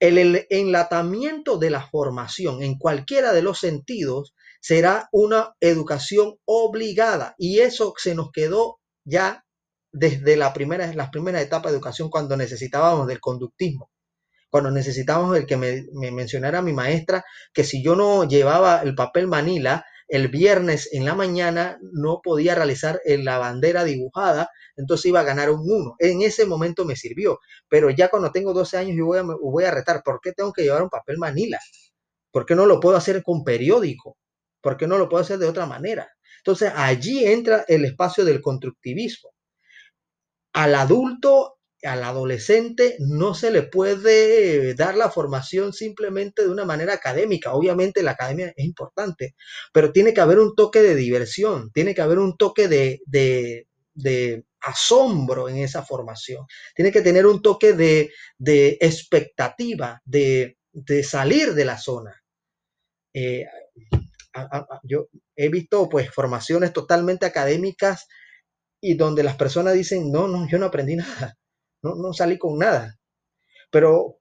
El, 0.00 0.46
enlatamiento 0.50 1.58
de 1.58 1.70
la 1.70 1.86
formación 1.86 2.62
en 2.62 2.78
cualquiera 2.78 3.32
de 3.32 3.42
los 3.42 3.58
sentidos 3.60 4.34
será 4.60 5.08
una 5.12 5.54
educación 5.60 6.36
obligada 6.46 7.34
y 7.38 7.60
eso 7.60 7.94
se 7.96 8.14
nos 8.14 8.30
quedó 8.32 8.80
ya 9.04 9.44
desde 9.92 10.36
la 10.36 10.52
primera, 10.52 10.92
las 10.94 11.10
primeras 11.10 11.42
etapas 11.42 11.70
de 11.70 11.76
educación 11.76 12.10
cuando 12.10 12.36
necesitábamos 12.36 13.06
del 13.06 13.20
conductismo 13.20 13.90
cuando 14.54 14.70
necesitábamos 14.70 15.36
el 15.36 15.46
que 15.46 15.56
me, 15.56 15.84
me, 15.94 16.12
mencionara 16.12 16.62
mi 16.62 16.72
maestra 16.72 17.24
que 17.52 17.64
si 17.64 17.82
yo 17.82 17.96
no 17.96 18.22
llevaba 18.22 18.82
el 18.82 18.94
papel 18.94 19.26
manila, 19.26 19.84
el 20.06 20.28
viernes 20.28 20.90
en 20.92 21.04
la 21.04 21.16
mañana 21.16 21.76
no 21.80 22.20
podía 22.22 22.54
realizar 22.54 23.00
la 23.04 23.38
bandera 23.38 23.82
dibujada, 23.82 24.48
entonces 24.76 25.06
iba 25.06 25.18
a 25.18 25.24
ganar 25.24 25.50
un 25.50 25.68
1. 25.68 25.96
En 25.98 26.22
ese 26.22 26.46
momento 26.46 26.84
me 26.84 26.94
sirvió, 26.94 27.40
pero 27.68 27.90
ya 27.90 28.10
cuando 28.10 28.30
tengo 28.30 28.52
12 28.52 28.76
años 28.76 28.96
yo 28.96 29.06
voy 29.06 29.18
a, 29.18 29.22
voy 29.24 29.64
a 29.64 29.72
retar, 29.72 30.04
¿por 30.04 30.20
qué 30.22 30.30
tengo 30.30 30.52
que 30.52 30.62
llevar 30.62 30.84
un 30.84 30.88
papel 30.88 31.18
manila? 31.18 31.58
¿Por 32.30 32.46
qué 32.46 32.54
no 32.54 32.64
lo 32.64 32.78
puedo 32.78 32.96
hacer 32.96 33.24
con 33.24 33.42
periódico? 33.42 34.18
¿Por 34.60 34.76
qué 34.76 34.86
no 34.86 34.98
lo 34.98 35.08
puedo 35.08 35.22
hacer 35.24 35.38
de 35.38 35.48
otra 35.48 35.66
manera? 35.66 36.08
Entonces 36.38 36.70
allí 36.76 37.26
entra 37.26 37.64
el 37.66 37.84
espacio 37.84 38.24
del 38.24 38.40
constructivismo. 38.40 39.30
Al 40.52 40.76
adulto 40.76 41.53
al 41.84 42.02
adolescente 42.02 42.96
no 42.98 43.34
se 43.34 43.50
le 43.50 43.62
puede 43.62 44.74
dar 44.74 44.96
la 44.96 45.10
formación 45.10 45.72
simplemente 45.72 46.42
de 46.42 46.50
una 46.50 46.64
manera 46.64 46.94
académica. 46.94 47.52
Obviamente 47.52 48.02
la 48.02 48.12
academia 48.12 48.52
es 48.56 48.64
importante, 48.64 49.34
pero 49.72 49.92
tiene 49.92 50.14
que 50.14 50.20
haber 50.20 50.38
un 50.38 50.54
toque 50.54 50.82
de 50.82 50.94
diversión, 50.94 51.70
tiene 51.72 51.94
que 51.94 52.02
haber 52.02 52.18
un 52.18 52.36
toque 52.36 52.68
de, 52.68 53.66
asombro 54.60 55.48
en 55.48 55.58
esa 55.58 55.82
formación, 55.82 56.46
tiene 56.74 56.90
que 56.90 57.02
tener 57.02 57.26
un 57.26 57.42
toque 57.42 57.74
de, 57.74 58.10
expectativa, 58.80 60.00
de, 60.04 60.56
salir 61.02 61.54
de 61.54 61.64
la 61.64 61.78
zona. 61.78 62.22
Eh, 63.12 63.46
yo 64.82 65.08
he 65.36 65.48
visto 65.48 65.88
pues 65.88 66.10
formaciones 66.10 66.72
totalmente 66.72 67.26
académicas 67.26 68.08
y 68.80 68.94
donde 68.94 69.22
las 69.22 69.36
personas 69.36 69.74
dicen, 69.74 70.10
no, 70.10 70.26
no, 70.28 70.48
yo 70.48 70.58
no 70.58 70.66
aprendí 70.66 70.96
nada 70.96 71.36
no, 71.84 72.12
salí 72.12 72.38
con 72.38 72.58
nada. 72.58 72.98
Pero 73.70 74.18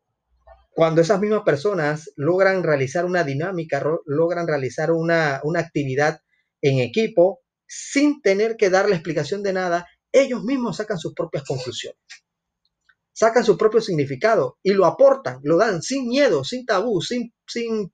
cuando 0.72 1.02
esas 1.02 1.20
mismas 1.22 1.44
personas 1.44 2.12
logran 2.16 2.64
realizar 2.64 3.06
una 3.06 3.24
dinámica, 3.24 3.84
logran 4.06 4.48
realizar 4.48 4.92
una, 4.92 5.40
una 5.44 5.62
actividad 5.62 6.20
en 6.62 6.80
equipo, 6.80 7.42
sin 7.68 8.22
tener 8.22 8.58
que 8.58 8.70
darle 8.70 8.96
explicación 8.96 9.44
de 9.44 9.54
nada, 9.54 9.88
ellos 10.12 10.44
mismos 10.44 10.78
sacan 10.78 10.98
sus 10.98 11.14
propias 11.14 11.44
conclusiones. 11.44 12.00
sacan 13.14 13.44
su 13.44 13.58
propio 13.58 13.82
significado 13.82 14.58
y 14.64 14.74
lo 14.74 14.86
aportan, 14.86 15.40
lo 15.44 15.58
dan 15.58 15.82
sin 15.82 16.08
miedo, 16.08 16.44
sin 16.44 16.66
tabú, 16.66 17.02
sin, 17.02 17.34
sin, 17.48 17.94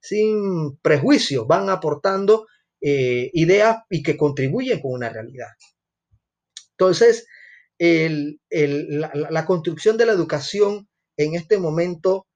sin 0.00 0.78
prejuicio, 0.78 1.46
van 1.46 1.68
aportando 1.68 2.46
eh, 2.80 3.30
ideas 3.34 3.78
y 3.90 4.02
que 4.02 4.16
contribuyen 4.16 4.80
con 4.80 4.92
una 4.92 5.08
realidad. 5.08 5.48
Entonces, 6.72 7.26
la, 7.82 9.44
construcción 9.44 9.96
de 9.96 10.06
la 10.06 10.12
educación 10.12 10.88
en 11.16 11.34
este 11.34 11.58
momento, 11.58 12.26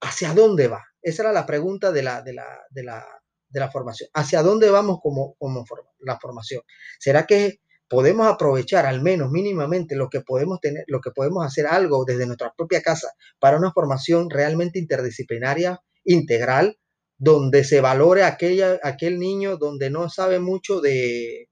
¿hacia 0.00 0.34
dónde 0.34 0.68
va? 0.68 0.84
Esa 1.00 1.22
era 1.22 1.32
la 1.32 1.46
pregunta 1.46 1.92
de 1.92 2.02
la, 2.02 2.22
de 2.22 2.32
la, 2.32 3.70
formación. 3.70 4.10
¿Hacia 4.14 4.42
dónde 4.42 4.68
vamos 4.70 4.98
como, 5.00 5.34
como 5.38 5.64
la 6.00 6.18
formación? 6.18 6.62
¿Será 6.98 7.24
que 7.24 7.60
podemos 7.88 8.26
aprovechar 8.26 8.84
al 8.84 9.00
menos 9.00 9.30
mínimamente 9.30 9.94
lo 9.94 10.08
que 10.08 10.22
podemos 10.22 10.60
tener, 10.60 10.84
lo 10.88 11.00
que 11.00 11.12
podemos 11.12 11.46
hacer 11.46 11.68
algo 11.68 12.04
desde 12.04 12.26
nuestra 12.26 12.52
propia 12.56 12.82
casa 12.82 13.08
para 13.38 13.58
una 13.58 13.72
formación 13.72 14.28
realmente 14.28 14.80
interdisciplinaria, 14.80 15.80
integral, 16.04 16.78
donde 17.16 17.62
se 17.62 17.80
valore 17.80 18.24
aquella, 18.24 18.80
aquel 18.82 19.20
niño 19.20 19.56
donde 19.56 19.88
no 19.90 20.10
sabe 20.10 20.40
mucho 20.40 20.80
de, 20.80 21.48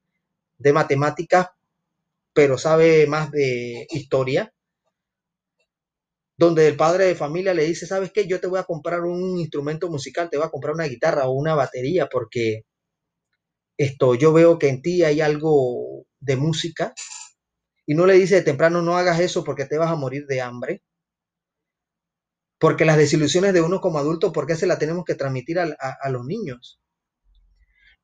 de 0.57 0.73
matemáticas, 0.73 1.47
pero 2.35 2.57
sabe 2.57 3.07
más 3.07 3.31
de 3.31 3.87
historia, 3.91 4.53
donde 6.37 6.67
el 6.67 6.75
padre 6.75 7.05
de 7.05 7.15
familia 7.15 7.53
le 7.53 7.63
dice, 7.63 7.87
¿sabes 7.87 8.11
qué? 8.11 8.27
Yo 8.27 8.41
te 8.41 8.47
voy 8.47 8.59
a 8.59 8.65
comprar 8.65 9.01
un 9.03 9.39
instrumento 9.39 9.89
musical, 9.89 10.29
te 10.29 10.35
voy 10.35 10.45
a 10.45 10.49
comprar 10.49 10.73
una 10.75 10.83
guitarra 10.83 11.27
o 11.29 11.31
una 11.31 11.55
batería, 11.55 12.07
porque 12.11 12.63
esto, 13.77 14.15
yo 14.15 14.33
veo 14.33 14.59
que 14.59 14.67
en 14.67 14.81
ti 14.81 15.03
hay 15.03 15.21
algo 15.21 16.05
de 16.19 16.35
música, 16.35 16.93
y 17.85 17.95
no 17.95 18.05
le 18.05 18.15
dice 18.15 18.35
de 18.35 18.41
temprano, 18.41 18.81
no 18.81 18.97
hagas 18.97 19.21
eso 19.21 19.45
porque 19.45 19.65
te 19.65 19.77
vas 19.77 19.91
a 19.91 19.95
morir 19.95 20.25
de 20.27 20.41
hambre, 20.41 20.83
porque 22.59 22.83
las 22.83 22.97
desilusiones 22.97 23.53
de 23.53 23.61
uno 23.61 23.79
como 23.79 23.97
adulto, 23.97 24.33
¿por 24.33 24.45
qué 24.45 24.57
se 24.57 24.67
las 24.67 24.79
tenemos 24.79 25.05
que 25.05 25.15
transmitir 25.15 25.57
a, 25.59 25.67
a 26.01 26.09
los 26.09 26.25
niños? 26.25 26.81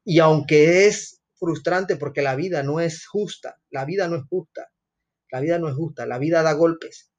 Y 0.05 0.19
aunque 0.19 0.87
es 0.87 1.20
frustrante 1.41 1.95
porque 1.95 2.21
la 2.21 2.35
vida 2.35 2.61
no 2.61 2.79
es 2.79 3.07
justa, 3.07 3.59
la 3.71 3.83
vida 3.83 4.07
no 4.07 4.15
es 4.17 4.23
justa, 4.29 4.69
la 5.31 5.39
vida 5.39 5.57
no 5.57 5.69
es 5.69 5.73
justa, 5.73 6.05
la 6.05 6.19
vida 6.19 6.43
da 6.43 6.53
golpes, 6.53 7.11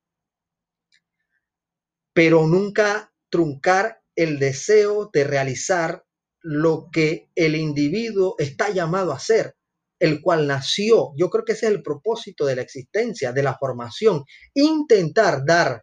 pero 2.12 2.46
nunca 2.46 3.12
truncar 3.28 4.00
el 4.14 4.38
deseo 4.38 5.10
de 5.12 5.24
realizar 5.24 6.04
lo 6.40 6.88
que 6.92 7.30
el 7.34 7.56
individuo 7.56 8.36
está 8.38 8.70
llamado 8.70 9.10
a 9.10 9.16
hacer, 9.16 9.56
el 9.98 10.22
cual 10.22 10.46
nació. 10.46 11.12
Yo 11.16 11.28
creo 11.28 11.44
que 11.44 11.52
ese 11.52 11.66
es 11.66 11.72
el 11.72 11.82
propósito 11.82 12.46
de 12.46 12.54
la 12.56 12.62
existencia, 12.62 13.32
de 13.32 13.42
la 13.42 13.56
formación. 13.58 14.22
Intentar 14.54 15.44
dar 15.44 15.82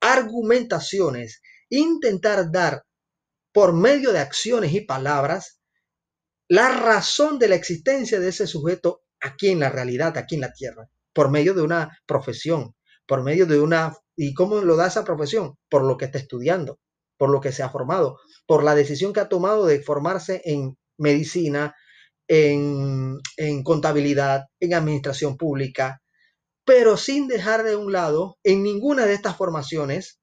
argumentaciones, 0.00 1.40
intentar 1.70 2.50
dar 2.50 2.84
por 3.52 3.72
medio 3.72 4.12
de 4.12 4.18
acciones 4.18 4.74
y 4.74 4.82
palabras 4.82 5.59
la 6.50 6.68
razón 6.68 7.38
de 7.38 7.46
la 7.46 7.54
existencia 7.54 8.18
de 8.18 8.28
ese 8.28 8.48
sujeto 8.48 9.02
aquí 9.20 9.50
en 9.50 9.60
la 9.60 9.70
realidad, 9.70 10.18
aquí 10.18 10.34
en 10.34 10.40
la 10.40 10.52
tierra, 10.52 10.90
por 11.12 11.30
medio 11.30 11.54
de 11.54 11.62
una 11.62 11.96
profesión, 12.06 12.74
por 13.06 13.22
medio 13.22 13.46
de 13.46 13.60
una... 13.60 13.96
¿Y 14.16 14.34
cómo 14.34 14.56
lo 14.56 14.74
da 14.74 14.88
esa 14.88 15.04
profesión? 15.04 15.54
Por 15.68 15.84
lo 15.84 15.96
que 15.96 16.06
está 16.06 16.18
estudiando, 16.18 16.80
por 17.16 17.30
lo 17.30 17.40
que 17.40 17.52
se 17.52 17.62
ha 17.62 17.70
formado, 17.70 18.18
por 18.46 18.64
la 18.64 18.74
decisión 18.74 19.12
que 19.12 19.20
ha 19.20 19.28
tomado 19.28 19.64
de 19.64 19.80
formarse 19.80 20.42
en 20.44 20.76
medicina, 20.98 21.76
en, 22.26 23.18
en 23.36 23.62
contabilidad, 23.62 24.46
en 24.58 24.74
administración 24.74 25.36
pública, 25.36 26.02
pero 26.64 26.96
sin 26.96 27.28
dejar 27.28 27.62
de 27.62 27.76
un 27.76 27.92
lado, 27.92 28.38
en 28.42 28.64
ninguna 28.64 29.06
de 29.06 29.14
estas 29.14 29.36
formaciones 29.36 30.18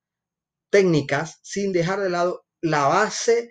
técnicas, 0.69 1.39
sin 1.41 1.71
dejar 1.71 2.01
de 2.01 2.09
lado 2.09 2.43
la 2.61 2.87
base 2.87 3.49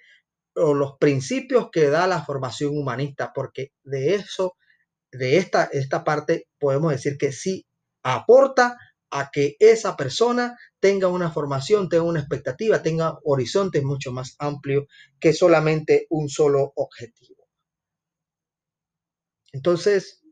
o 0.57 0.75
los 0.75 0.97
principios 0.99 1.69
que 1.71 1.91
da 1.91 2.07
la 2.07 2.25
formación 2.25 2.77
humanista, 2.77 3.33
porque 3.35 3.73
de 3.85 4.15
eso, 4.15 4.57
de 5.13 5.37
esta, 5.37 5.65
esta 5.65 6.03
parte, 6.03 6.49
podemos 6.59 6.93
decir 6.93 7.19
que 7.19 7.33
sí 7.33 7.67
aporta 8.03 8.79
a 9.11 9.31
que 9.31 9.57
esa 9.61 9.97
persona 9.97 10.59
tenga 10.81 11.09
una 11.09 11.31
formación, 11.31 11.89
tenga 11.89 12.05
una 12.05 12.21
expectativa, 12.21 12.83
tenga 12.83 13.19
horizontes 13.25 13.83
mucho 13.85 14.13
más 14.13 14.35
amplios 14.39 14.87
que 15.21 15.33
solamente 15.33 16.07
un 16.11 16.29
solo 16.29 16.73
objetivo. 16.75 17.49
Entonces, 19.53 20.23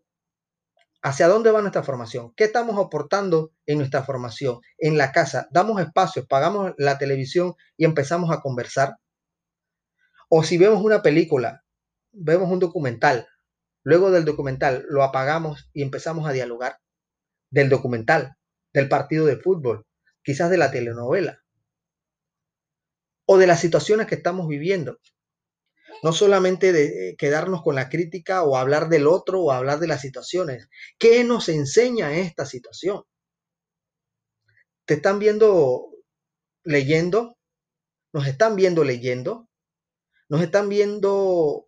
¿hacia 1.02 1.28
dónde 1.28 1.50
va 1.50 1.60
nuestra 1.60 1.82
formación? 1.82 2.32
¿Qué 2.34 2.44
estamos 2.44 2.78
aportando 2.84 3.52
en 3.66 3.78
nuestra 3.78 4.02
formación? 4.02 4.60
En 4.78 4.98
la 4.98 5.12
casa, 5.12 5.48
damos 5.50 5.80
espacios, 5.80 6.26
pagamos 6.26 6.72
la 6.78 6.98
televisión 6.98 7.54
y 7.76 7.84
empezamos 7.84 8.30
a 8.30 8.40
conversar. 8.40 8.96
O 10.36 10.42
si 10.42 10.58
vemos 10.58 10.82
una 10.82 11.00
película, 11.00 11.62
vemos 12.10 12.50
un 12.50 12.58
documental, 12.58 13.28
luego 13.84 14.10
del 14.10 14.24
documental 14.24 14.84
lo 14.88 15.04
apagamos 15.04 15.70
y 15.72 15.80
empezamos 15.80 16.28
a 16.28 16.32
dialogar 16.32 16.80
del 17.52 17.68
documental 17.68 18.34
del 18.72 18.88
partido 18.88 19.26
de 19.26 19.36
fútbol, 19.36 19.86
quizás 20.24 20.50
de 20.50 20.56
la 20.56 20.72
telenovela 20.72 21.38
o 23.26 23.38
de 23.38 23.46
las 23.46 23.60
situaciones 23.60 24.08
que 24.08 24.16
estamos 24.16 24.48
viviendo. 24.48 24.98
No 26.02 26.12
solamente 26.12 26.72
de 26.72 27.10
eh, 27.10 27.16
quedarnos 27.16 27.62
con 27.62 27.76
la 27.76 27.88
crítica 27.88 28.42
o 28.42 28.56
hablar 28.56 28.88
del 28.88 29.06
otro 29.06 29.40
o 29.40 29.52
hablar 29.52 29.78
de 29.78 29.86
las 29.86 30.00
situaciones. 30.00 30.68
¿Qué 30.98 31.22
nos 31.22 31.48
enseña 31.48 32.12
esta 32.12 32.44
situación? 32.44 33.04
¿Te 34.84 34.94
están 34.94 35.20
viendo 35.20 35.92
leyendo? 36.64 37.38
¿Nos 38.12 38.26
están 38.26 38.56
viendo 38.56 38.82
leyendo? 38.82 39.48
¿Nos 40.28 40.40
están 40.40 40.68
viendo 40.68 41.66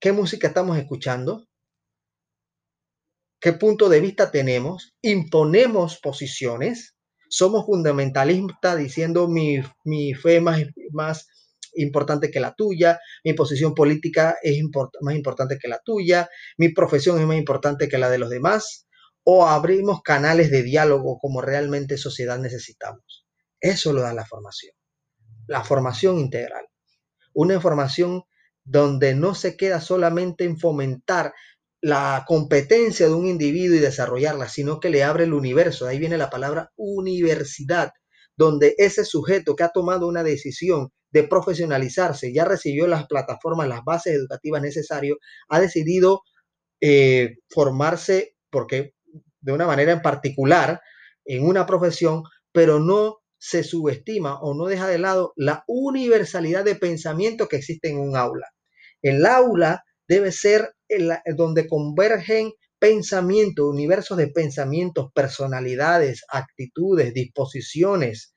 qué 0.00 0.12
música 0.12 0.48
estamos 0.48 0.78
escuchando? 0.78 1.46
qué 3.40 3.52
punto 3.52 3.88
de 3.88 4.00
vista 4.00 4.30
tenemos, 4.32 4.96
imponemos 5.02 6.00
posiciones, 6.00 6.96
somos 7.28 7.66
fundamentalistas 7.66 8.76
diciendo 8.76 9.28
mi, 9.28 9.60
mi 9.84 10.14
fe 10.14 10.40
más, 10.40 10.62
más 10.90 11.28
importante 11.74 12.30
que 12.30 12.40
la 12.40 12.54
tuya, 12.54 12.98
mi 13.24 13.34
posición 13.34 13.74
política 13.74 14.36
es 14.42 14.60
más 15.00 15.14
importante 15.14 15.58
que 15.58 15.68
la 15.68 15.80
tuya, 15.84 16.28
mi 16.56 16.70
profesión 16.70 17.20
es 17.20 17.26
más 17.26 17.36
importante 17.36 17.88
que 17.88 17.98
la 17.98 18.10
de 18.10 18.18
los 18.18 18.30
demás, 18.30 18.88
o 19.24 19.46
abrimos 19.46 20.02
canales 20.02 20.50
de 20.50 20.64
diálogo 20.64 21.18
como 21.18 21.40
realmente 21.40 21.98
sociedad 21.98 22.38
necesitamos. 22.38 23.26
Eso 23.60 23.92
lo 23.92 24.02
da 24.02 24.12
la 24.12 24.24
formación, 24.24 24.74
la 25.46 25.62
formación 25.62 26.18
integral, 26.18 26.66
una 27.36 27.60
formación 27.60 28.22
donde 28.64 29.14
no 29.14 29.34
se 29.34 29.56
queda 29.56 29.80
solamente 29.80 30.44
en 30.44 30.58
fomentar 30.58 31.34
la 31.82 32.24
competencia 32.26 33.06
de 33.06 33.14
un 33.14 33.26
individuo 33.26 33.76
y 33.76 33.80
desarrollarla, 33.80 34.48
sino 34.48 34.80
que 34.80 34.88
le 34.88 35.04
abre 35.04 35.24
el 35.24 35.34
universo. 35.34 35.86
Ahí 35.86 35.98
viene 35.98 36.16
la 36.16 36.30
palabra 36.30 36.72
universidad, 36.76 37.92
donde 38.36 38.74
ese 38.78 39.04
sujeto 39.04 39.54
que 39.54 39.64
ha 39.64 39.68
tomado 39.68 40.08
una 40.08 40.24
decisión 40.24 40.88
de 41.10 41.24
profesionalizarse, 41.24 42.32
ya 42.32 42.44
recibió 42.44 42.86
las 42.86 43.06
plataformas, 43.06 43.68
las 43.68 43.84
bases 43.84 44.14
educativas 44.14 44.62
necesarias, 44.62 45.16
ha 45.48 45.60
decidido 45.60 46.22
eh, 46.80 47.36
formarse 47.50 48.34
porque 48.50 48.94
de 49.40 49.52
una 49.52 49.66
manera 49.66 49.92
en 49.92 50.02
particular 50.02 50.80
en 51.26 51.46
una 51.46 51.66
profesión, 51.66 52.22
pero 52.52 52.80
no 52.80 53.18
se 53.38 53.62
subestima 53.62 54.40
o 54.40 54.54
no 54.54 54.66
deja 54.66 54.88
de 54.88 54.98
lado 54.98 55.32
la 55.36 55.64
universalidad 55.66 56.64
de 56.64 56.74
pensamiento 56.74 57.48
que 57.48 57.56
existe 57.56 57.88
en 57.88 57.98
un 57.98 58.16
aula. 58.16 58.48
El 59.02 59.24
aula 59.26 59.84
debe 60.08 60.32
ser 60.32 60.74
donde 61.36 61.66
convergen 61.68 62.52
pensamientos, 62.78 63.66
universos 63.66 64.18
de 64.18 64.28
pensamientos, 64.28 65.10
personalidades, 65.14 66.24
actitudes, 66.28 67.14
disposiciones, 67.14 68.34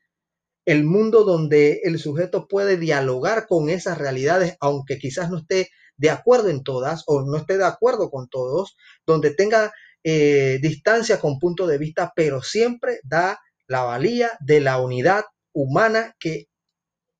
el 0.65 0.83
mundo 0.83 1.23
donde 1.23 1.81
el 1.83 1.99
sujeto 1.99 2.47
puede 2.47 2.77
dialogar 2.77 3.47
con 3.47 3.69
esas 3.69 3.97
realidades, 3.97 4.55
aunque 4.59 4.97
quizás 4.97 5.29
no 5.29 5.39
esté 5.39 5.69
de 5.97 6.09
acuerdo 6.09 6.49
en 6.49 6.63
todas 6.63 7.03
o 7.07 7.21
no 7.23 7.37
esté 7.37 7.57
de 7.57 7.65
acuerdo 7.65 8.09
con 8.09 8.29
todos, 8.29 8.75
donde 9.05 9.33
tenga 9.33 9.71
eh, 10.03 10.59
distancia 10.61 11.19
con 11.19 11.39
punto 11.39 11.67
de 11.67 11.77
vista, 11.77 12.13
pero 12.15 12.41
siempre 12.41 12.99
da 13.03 13.39
la 13.69 13.83
valía 13.83 14.31
de 14.41 14.59
la 14.59 14.81
unidad 14.81 15.23
humana 15.53 16.15
que 16.19 16.47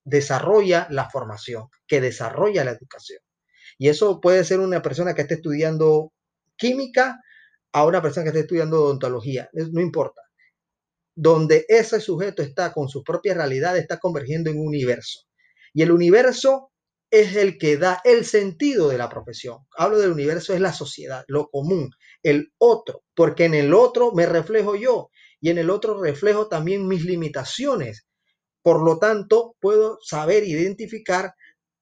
desarrolla 0.04 0.88
la 0.90 1.10
formación, 1.10 1.70
que 1.88 2.02
desarrolla 2.02 2.66
la 2.66 2.72
educación. 2.72 3.22
Y 3.78 3.88
eso 3.88 4.20
puede 4.20 4.44
ser 4.44 4.60
una 4.60 4.82
persona 4.82 5.14
que 5.14 5.22
esté 5.22 5.36
estudiando 5.36 6.12
química 6.58 7.22
a 7.72 7.86
una 7.86 8.02
persona 8.02 8.24
que 8.24 8.30
esté 8.30 8.42
estudiando 8.42 8.84
odontología, 8.84 9.50
no 9.54 9.80
importa. 9.80 10.22
Donde 11.16 11.66
ese 11.70 12.02
sujeto 12.02 12.42
está 12.42 12.74
con 12.74 12.90
su 12.90 13.04
propia 13.04 13.36
realidad, 13.36 13.78
está 13.78 14.00
convergiendo 14.00 14.50
en 14.50 14.60
un 14.60 14.68
universo. 14.68 15.28
Y 15.74 15.84
el 15.84 15.92
universo 15.92 16.72
es 17.12 17.36
el 17.36 17.60
que 17.60 17.78
da 17.78 18.02
el 18.04 18.26
sentido 18.26 18.90
de 18.90 18.98
la 18.98 19.10
profesión. 19.10 19.68
Hablo 19.78 20.00
del 20.00 20.12
universo, 20.12 20.54
es 20.54 20.62
la 20.62 20.74
sociedad, 20.74 21.26
lo 21.28 21.50
común, 21.50 21.92
el 22.24 22.52
otro, 22.58 23.04
porque 23.16 23.46
en 23.46 23.54
el 23.54 23.74
otro 23.74 24.14
me 24.14 24.26
reflejo 24.26 24.76
yo. 24.76 25.12
Y 25.42 25.50
en 25.50 25.58
el 25.58 25.70
otro 25.70 26.02
reflejo 26.02 26.48
también 26.48 26.88
mis 26.88 27.04
limitaciones. 27.04 28.06
Por 28.62 28.84
lo 28.84 29.00
tanto, 29.00 29.56
puedo 29.60 30.00
saber 30.02 30.44
identificar 30.44 31.34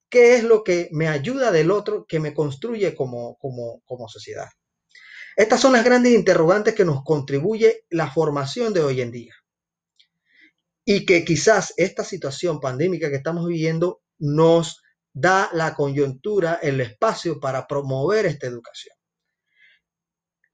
qué 0.10 0.36
es 0.36 0.44
lo 0.44 0.64
que 0.64 0.90
me 0.92 1.08
ayuda 1.08 1.52
del 1.52 1.72
otro, 1.72 2.06
que 2.08 2.20
me 2.20 2.34
construye 2.34 2.96
como, 2.96 3.38
como, 3.38 3.82
como 3.86 4.08
sociedad. 4.08 4.48
Estas 5.36 5.60
son 5.60 5.74
las 5.74 5.86
grandes 5.86 6.14
interrogantes 6.14 6.74
que 6.74 6.86
nos 6.86 7.04
contribuye 7.04 7.86
la 7.90 8.10
formación 8.10 8.74
de 8.74 8.82
hoy 8.82 9.02
en 9.02 9.12
día. 9.12 9.36
Y 10.84 11.06
que 11.06 11.26
quizás 11.26 11.74
esta 11.78 12.04
situación 12.04 12.60
pandémica 12.60 13.10
que 13.10 13.18
estamos 13.18 13.48
viviendo 13.48 14.02
nos 14.20 14.82
da 15.14 15.50
la 15.54 15.76
coyuntura, 15.76 16.60
el 16.62 16.80
espacio 16.82 17.40
para 17.40 17.68
promover 17.68 18.26
esta 18.26 18.48
educación. 18.48 18.97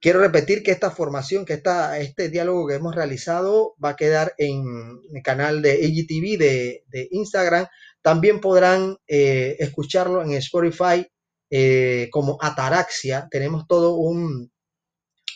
Quiero 0.04 0.20
repetir 0.20 0.64
que 0.64 0.72
esta 0.72 0.92
formación, 0.92 1.46
que 1.46 1.54
esta, 1.54 1.98
este 1.98 2.28
diálogo 2.28 2.68
que 2.68 2.76
hemos 2.76 2.94
realizado 2.94 3.74
va 3.82 3.92
a 3.92 3.96
quedar 3.96 4.34
en 4.38 5.00
el 5.14 5.24
canal 5.24 5.62
de 5.62 5.80
IGTV 5.80 6.38
de, 6.38 7.08
Instagram. 7.12 7.68
También 8.02 8.42
podrán 8.42 8.98
eh, 9.08 9.56
escucharlo 9.60 10.22
en 10.22 10.34
Spotify 10.34 11.08
eh, 11.50 12.10
como 12.12 12.38
Ataraxia. 12.42 13.30
Tenemos 13.32 13.66
todo 13.66 13.96
un, 13.96 14.52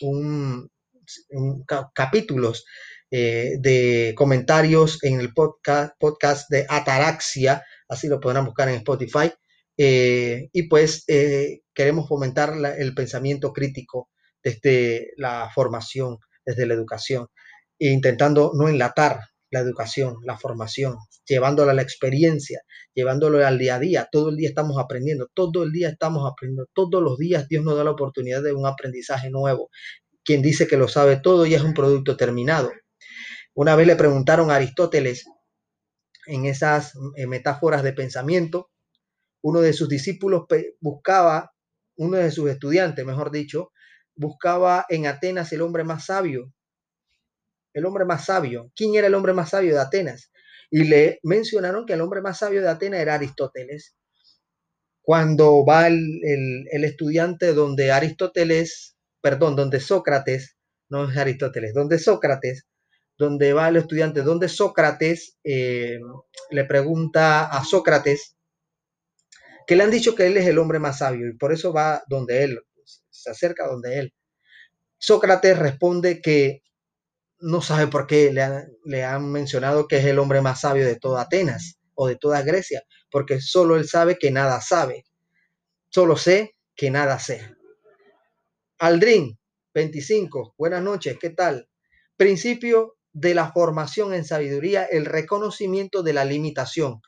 un, 0.02 0.70
capítulos 1.94 2.66
eh, 3.10 3.54
de 3.60 4.12
comentarios 4.14 5.02
en 5.02 5.18
el 5.18 5.32
podcast, 5.32 6.50
de 6.50 6.66
Ataraxia, 6.68 7.64
así 7.88 8.06
lo 8.06 8.20
podrán 8.20 8.44
buscar 8.44 8.68
en 8.68 8.74
Spotify. 8.74 9.32
Y 9.78 10.62
pues 10.64 11.06
queremos 11.72 12.06
fomentar 12.06 12.52
el 12.78 12.94
pensamiento 12.94 13.54
crítico 13.54 14.10
desde 14.42 15.12
la 15.16 15.50
formación, 15.54 16.18
desde 16.44 16.66
la 16.66 16.74
educación, 16.74 17.28
intentando 17.78 18.52
no 18.54 18.68
enlatar 18.68 19.20
la 19.50 19.60
educación, 19.60 20.16
la 20.24 20.36
formación, 20.36 20.96
llevándola 21.26 21.72
a 21.72 21.74
la 21.74 21.82
experiencia, 21.82 22.60
llevándolo 22.94 23.44
al 23.46 23.58
día 23.58 23.76
a 23.76 23.78
día. 23.78 24.08
Todo 24.10 24.30
el 24.30 24.36
día 24.36 24.48
estamos 24.48 24.78
aprendiendo, 24.78 25.28
todo 25.32 25.62
el 25.62 25.72
día 25.72 25.88
estamos 25.88 26.30
aprendiendo, 26.30 26.66
todos 26.74 27.02
los 27.02 27.18
días 27.18 27.48
Dios 27.48 27.64
nos 27.64 27.76
da 27.76 27.84
la 27.84 27.92
oportunidad 27.92 28.42
de 28.42 28.52
un 28.52 28.66
aprendizaje 28.66 29.30
nuevo. 29.30 29.70
Quien 30.24 30.42
dice 30.42 30.66
que 30.66 30.76
lo 30.76 30.88
sabe 30.88 31.16
todo 31.16 31.46
ya 31.46 31.56
es 31.56 31.62
un 31.62 31.74
producto 31.74 32.16
terminado. 32.16 32.70
Una 33.54 33.74
vez 33.74 33.86
le 33.86 33.96
preguntaron 33.96 34.50
a 34.50 34.56
Aristóteles 34.56 35.24
en 36.26 36.44
esas 36.44 36.92
eh, 37.16 37.26
metáforas 37.26 37.82
de 37.82 37.94
pensamiento, 37.94 38.70
uno 39.42 39.60
de 39.60 39.72
sus 39.72 39.88
discípulos 39.88 40.42
buscaba, 40.80 41.52
uno 41.96 42.18
de 42.18 42.30
sus 42.30 42.50
estudiantes, 42.50 43.04
mejor 43.06 43.30
dicho, 43.30 43.72
buscaba 44.18 44.84
en 44.88 45.06
Atenas 45.06 45.52
el 45.52 45.62
hombre 45.62 45.84
más 45.84 46.06
sabio 46.06 46.52
el 47.78 47.86
hombre 47.86 48.04
más 48.04 48.26
sabio. 48.26 48.70
¿Quién 48.74 48.94
era 48.94 49.06
el 49.06 49.14
hombre 49.14 49.32
más 49.32 49.50
sabio 49.50 49.74
de 49.74 49.80
Atenas? 49.80 50.30
Y 50.70 50.84
le 50.84 51.20
mencionaron 51.22 51.86
que 51.86 51.94
el 51.94 52.00
hombre 52.00 52.20
más 52.20 52.38
sabio 52.38 52.60
de 52.60 52.68
Atenas 52.68 53.00
era 53.00 53.14
Aristóteles. 53.14 53.96
Cuando 55.00 55.64
va 55.64 55.86
el, 55.86 56.66
estudiante 56.70 57.54
donde 57.54 57.92
Aristóteles, 57.92 58.96
perdón, 59.22 59.56
donde 59.56 59.80
Sócrates, 59.80 60.56
no 60.90 61.08
es 61.10 61.16
Aristóteles, 61.16 61.72
donde 61.72 61.98
Sócrates, 61.98 62.66
donde 63.16 63.52
va 63.52 63.68
el 63.68 63.76
estudiante, 63.76 64.22
donde 64.22 64.48
Sócrates 64.48 65.38
eh, 65.44 65.98
le 66.50 66.64
pregunta 66.64 67.46
a 67.46 67.64
Sócrates 67.64 68.36
que 69.66 69.76
le 69.76 69.84
han 69.84 69.90
dicho 69.90 70.14
que 70.14 70.26
él 70.26 70.36
es 70.38 70.46
el 70.46 70.58
hombre 70.58 70.78
más 70.78 70.98
sabio 70.98 71.28
y 71.28 71.36
por 71.36 71.52
eso 71.52 71.74
va 71.74 72.02
donde 72.08 72.42
él, 72.44 72.60
se 73.22 73.30
acerca 73.30 73.66
donde 73.66 73.98
él. 73.98 74.14
Sócrates 74.98 75.58
responde 75.58 76.20
que 76.20 76.62
no 77.40 77.60
sabe 77.62 77.86
por 77.86 78.06
qué 78.06 78.32
le 78.32 79.04
han, 79.04 79.30
mencionado 79.30 79.86
que 79.86 79.98
es 79.98 80.04
el 80.04 80.18
hombre 80.18 80.40
más 80.40 80.60
sabio 80.60 80.84
de 80.84 80.96
toda 80.96 81.22
Atenas 81.22 81.78
o 81.94 82.08
de 82.08 82.16
toda 82.16 82.42
Grecia, 82.42 82.82
porque 83.10 83.40
solo 83.40 83.76
él 83.76 83.88
sabe 83.88 84.18
que 84.18 84.30
nada 84.30 84.60
sabe. 84.60 85.04
Solo 85.88 86.16
sé 86.16 86.56
que 86.74 86.90
nada 86.90 87.18
sé. 87.18 87.54
Aldrin, 88.78 89.38
25, 89.74 90.54
buenas 90.58 90.82
noches, 90.82 91.16
¿qué 91.20 91.30
tal? 91.30 91.68
Principio 92.16 92.96
de 93.12 93.34
la 93.34 93.52
formación 93.52 94.14
en 94.14 94.24
sabiduría, 94.24 94.84
el 94.84 95.04
reconocimiento 95.04 96.02
de 96.02 96.12
la 96.12 96.24
limitación. 96.24 97.00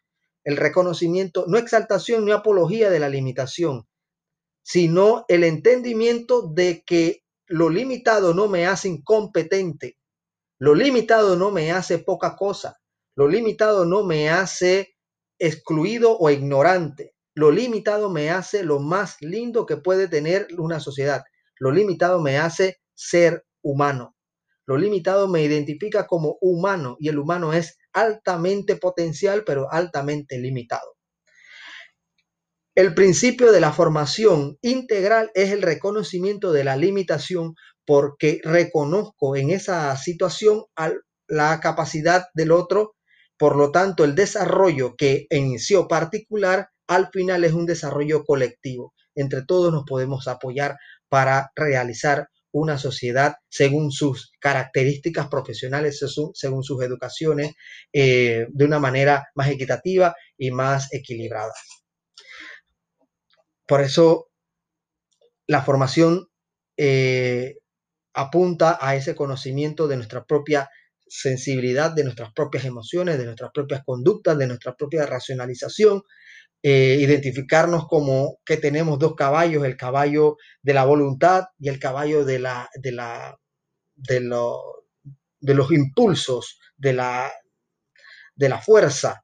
El 0.43 0.57
reconocimiento, 0.57 1.45
no 1.47 1.59
exaltación 1.59 2.25
ni 2.25 2.33
apología 2.33 2.91
de 2.91 2.99
la 2.99 3.09
limitación, 3.09 3.87
sino 4.71 5.25
el 5.27 5.43
entendimiento 5.43 6.43
de 6.43 6.85
que 6.87 7.25
lo 7.49 7.71
limitado 7.71 8.35
no 8.35 8.47
me 8.47 8.69
hace 8.69 8.89
incompetente, 8.89 9.99
lo 10.61 10.77
limitado 10.77 11.35
no 11.35 11.51
me 11.51 11.73
hace 11.73 11.99
poca 11.99 12.37
cosa. 12.37 12.79
Lo 13.17 13.27
limitado 13.27 13.85
no 13.85 14.05
me 14.05 14.31
hace 14.31 14.95
excluido 15.41 16.17
o 16.17 16.31
ignorante. 16.31 17.17
Lo 17.35 17.51
limitado 17.51 18.11
me 18.11 18.31
hace 18.31 18.63
lo 18.63 18.79
más 18.79 19.17
lindo 19.21 19.67
que 19.67 19.77
puede 19.77 20.07
tener 20.07 20.47
una 20.57 20.79
sociedad. 20.79 21.25
Lo 21.59 21.73
limitado 21.73 22.21
me 22.21 22.39
hace 22.39 22.81
ser 22.95 23.45
humano. 23.63 24.15
Lo 24.67 24.77
limitado 24.77 25.27
me 25.27 25.43
identifica 25.43 26.07
como 26.07 26.39
humano 26.41 26.97
y 27.01 27.09
el 27.09 27.19
humano 27.19 27.53
es 27.53 27.77
altamente 27.93 28.77
potencial 28.77 29.43
pero 29.45 29.67
altamente 29.73 30.39
limitado. 30.39 31.00
El 32.81 32.95
principio 32.95 33.53
de 33.53 33.61
la 33.61 33.75
formación 33.75 34.57
integral 34.63 35.31
es 35.35 35.53
el 35.53 35.61
reconocimiento 35.61 36.51
de 36.51 36.65
la 36.65 36.79
limitación 36.79 37.55
porque 37.85 38.41
reconozco 38.43 39.37
en 39.37 39.51
esa 39.51 39.95
situación 39.99 40.65
la 41.29 41.61
capacidad 41.61 42.29
del 42.33 42.53
otro, 42.53 42.95
por 43.37 43.57
lo 43.57 43.71
tanto 43.71 44.03
el 44.03 44.15
desarrollo 44.15 44.97
que 44.97 45.27
inició 45.29 45.89
particular 45.89 46.71
al 46.87 47.11
final 47.13 47.45
es 47.45 47.53
un 47.53 47.67
desarrollo 47.67 48.25
colectivo. 48.25 48.95
Entre 49.15 49.45
todos 49.45 49.71
nos 49.75 49.85
podemos 49.85 50.27
apoyar 50.27 50.79
para 51.11 51.51
realizar 51.55 52.29
una 52.51 52.79
sociedad 52.79 53.35
según 53.51 53.93
sus 53.93 54.33
características 54.41 55.29
profesionales, 55.29 56.03
según 56.33 56.63
sus 56.63 56.83
educaciones, 56.83 57.53
eh, 57.93 58.47
de 58.49 58.65
una 58.65 58.79
manera 58.79 59.29
más 59.35 59.51
equitativa 59.51 60.15
y 60.39 60.51
más 60.51 60.91
equilibrada. 60.95 61.53
Por 63.71 63.83
eso 63.83 64.33
la 65.47 65.63
formación 65.63 66.27
eh, 66.77 67.59
apunta 68.15 68.77
a 68.81 68.97
ese 68.97 69.15
conocimiento 69.15 69.87
de 69.87 69.95
nuestra 69.95 70.25
propia 70.25 70.69
sensibilidad, 71.07 71.93
de 71.93 72.03
nuestras 72.03 72.33
propias 72.33 72.65
emociones, 72.65 73.17
de 73.17 73.27
nuestras 73.27 73.53
propias 73.55 73.85
conductas, 73.85 74.37
de 74.39 74.49
nuestra 74.49 74.75
propia 74.75 75.07
racionalización, 75.07 76.03
eh, 76.65 76.99
identificarnos 77.01 77.87
como 77.87 78.41
que 78.45 78.57
tenemos 78.57 78.99
dos 78.99 79.15
caballos, 79.15 79.65
el 79.65 79.77
caballo 79.77 80.37
de 80.63 80.75
la 80.75 80.85
voluntad 80.85 81.45
y 81.61 81.69
el 81.69 81.79
caballo 81.79 82.25
de, 82.25 82.41
la, 82.41 82.69
de, 82.75 82.91
los 85.55 85.71
impulsos, 85.71 86.59
de 86.77 86.93
la, 86.93 87.33
de 88.35 88.49
la 88.49 88.61
fuerza. 88.61 89.23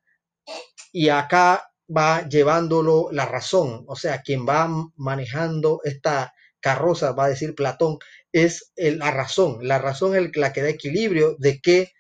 Y 0.92 1.08
acá 1.08 1.64
va 1.94 2.28
llevándolo 2.28 3.08
la 3.12 3.26
razón, 3.26 3.84
o 3.86 3.96
sea, 3.96 4.22
quien 4.22 4.46
va 4.46 4.68
manejando 4.96 5.80
esta 5.84 6.32
carroza, 6.60 7.12
va 7.12 7.26
a 7.26 7.28
decir 7.28 7.54
Platón, 7.54 7.98
es 8.32 8.72
la 8.76 9.10
razón. 9.10 9.58
La 9.62 9.78
razón 9.78 10.16
es 10.16 10.36
la 10.36 10.52
que 10.52 10.62
da 10.62 10.68
equilibrio 10.68 11.36
de 11.38 11.60
que 11.60 11.92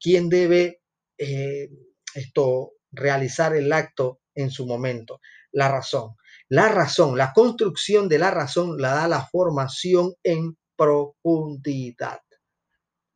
quién 0.00 0.28
debe 0.28 0.80
eh, 1.18 1.68
esto, 2.14 2.72
realizar 2.90 3.54
el 3.54 3.72
acto 3.72 4.20
en 4.34 4.50
su 4.50 4.66
momento. 4.66 5.20
La 5.52 5.68
razón. 5.68 6.16
La 6.48 6.68
razón, 6.68 7.16
la 7.16 7.32
construcción 7.32 8.08
de 8.08 8.18
la 8.18 8.30
razón 8.30 8.80
la 8.80 8.94
da 8.94 9.08
la 9.08 9.26
formación 9.26 10.14
en 10.22 10.56
profundidad. 10.76 12.20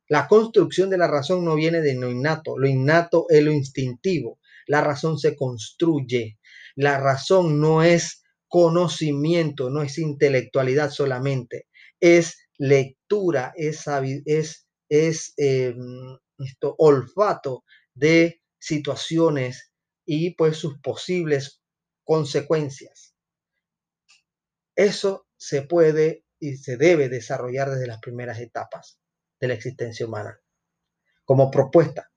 La 0.07 0.27
construcción 0.27 0.89
de 0.89 0.97
la 0.97 1.07
razón 1.07 1.45
no 1.45 1.55
viene 1.55 1.81
de 1.81 1.93
lo 1.93 2.09
innato, 2.09 2.57
lo 2.57 2.67
innato 2.67 3.25
es 3.29 3.43
lo 3.43 3.51
instintivo. 3.51 4.39
La 4.69 4.81
razón 4.81 5.17
se 5.17 5.35
construye. 5.35 6.37
La 6.75 6.99
razón 6.99 7.59
no 7.59 7.81
es 7.81 8.21
conocimiento, 8.47 9.71
no 9.71 9.81
es 9.81 9.97
intelectualidad 9.97 10.91
solamente, 10.91 11.67
es 11.99 12.37
lectura, 12.59 13.51
es, 13.55 13.85
es, 14.25 14.67
es 14.87 15.33
em, 15.37 16.17
olfato 16.77 17.63
de 17.95 18.43
situaciones 18.59 19.71
y 20.05 20.35
pues 20.35 20.57
sus 20.57 20.79
posibles 20.79 21.63
consecuencias. 22.03 23.15
Eso 24.75 25.27
se 25.35 25.63
puede 25.63 26.25
y 26.39 26.57
se 26.57 26.77
debe 26.77 27.09
desarrollar 27.09 27.71
desde 27.71 27.87
las 27.87 27.99
primeras 27.99 28.39
etapas 28.39 28.99
de 29.39 29.47
la 29.47 29.55
existencia 29.55 30.05
humana 30.05 30.39
como 31.25 31.49
propuesta. 31.49 32.11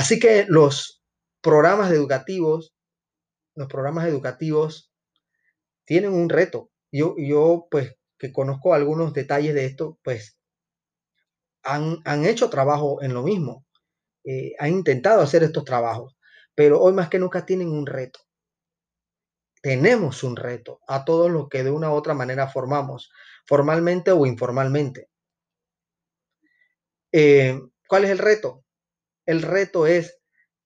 Así 0.00 0.18
que 0.18 0.46
los 0.48 1.02
programas 1.42 1.92
educativos, 1.92 2.74
los 3.54 3.68
programas 3.68 4.08
educativos 4.08 4.90
tienen 5.84 6.14
un 6.14 6.30
reto. 6.30 6.70
Yo, 6.90 7.16
yo 7.18 7.66
pues 7.70 7.98
que 8.18 8.32
conozco 8.32 8.72
algunos 8.72 9.12
detalles 9.12 9.52
de 9.52 9.66
esto, 9.66 9.98
pues 10.02 10.38
han, 11.62 11.98
han 12.06 12.24
hecho 12.24 12.48
trabajo 12.48 13.02
en 13.02 13.12
lo 13.12 13.22
mismo, 13.22 13.66
eh, 14.24 14.54
han 14.58 14.70
intentado 14.70 15.20
hacer 15.20 15.42
estos 15.42 15.66
trabajos, 15.66 16.16
pero 16.54 16.80
hoy 16.80 16.94
más 16.94 17.10
que 17.10 17.18
nunca 17.18 17.44
tienen 17.44 17.68
un 17.68 17.84
reto. 17.84 18.20
Tenemos 19.60 20.22
un 20.22 20.36
reto 20.36 20.80
a 20.88 21.04
todos 21.04 21.30
los 21.30 21.50
que 21.50 21.62
de 21.62 21.72
una 21.72 21.90
u 21.90 21.92
otra 21.92 22.14
manera 22.14 22.48
formamos, 22.48 23.12
formalmente 23.46 24.12
o 24.12 24.24
informalmente. 24.24 25.10
Eh, 27.12 27.60
¿Cuál 27.86 28.04
es 28.04 28.10
el 28.12 28.18
reto? 28.18 28.64
El 29.26 29.42
reto 29.42 29.86
es 29.86 30.18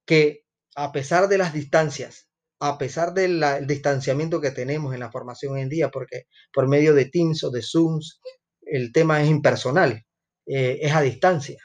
que 0.07 0.45
a 0.77 0.93
pesar 0.93 1.29
de 1.29 1.39
las 1.39 1.53
distancias, 1.53 2.29
a 2.61 2.79
pesar 2.79 3.15
del 3.15 3.43
distanciamiento 3.67 4.41
que 4.41 4.51
tenemos 4.51 4.95
en 4.95 5.01
la 5.01 5.11
formación 5.11 5.55
hoy 5.55 5.63
en 5.63 5.69
día, 5.69 5.91
porque 5.91 6.25
por 6.53 6.69
medio 6.69 6.95
de 6.95 7.07
Teams 7.07 7.45
o 7.45 7.51
de 7.51 7.63
Zooms, 7.63 8.21
el 8.63 8.93
tema 8.93 9.23
es 9.23 9.29
impersonal, 9.29 10.05
eh, 10.47 10.79
es 10.81 10.93
a 10.93 11.01
distancia. 11.01 11.63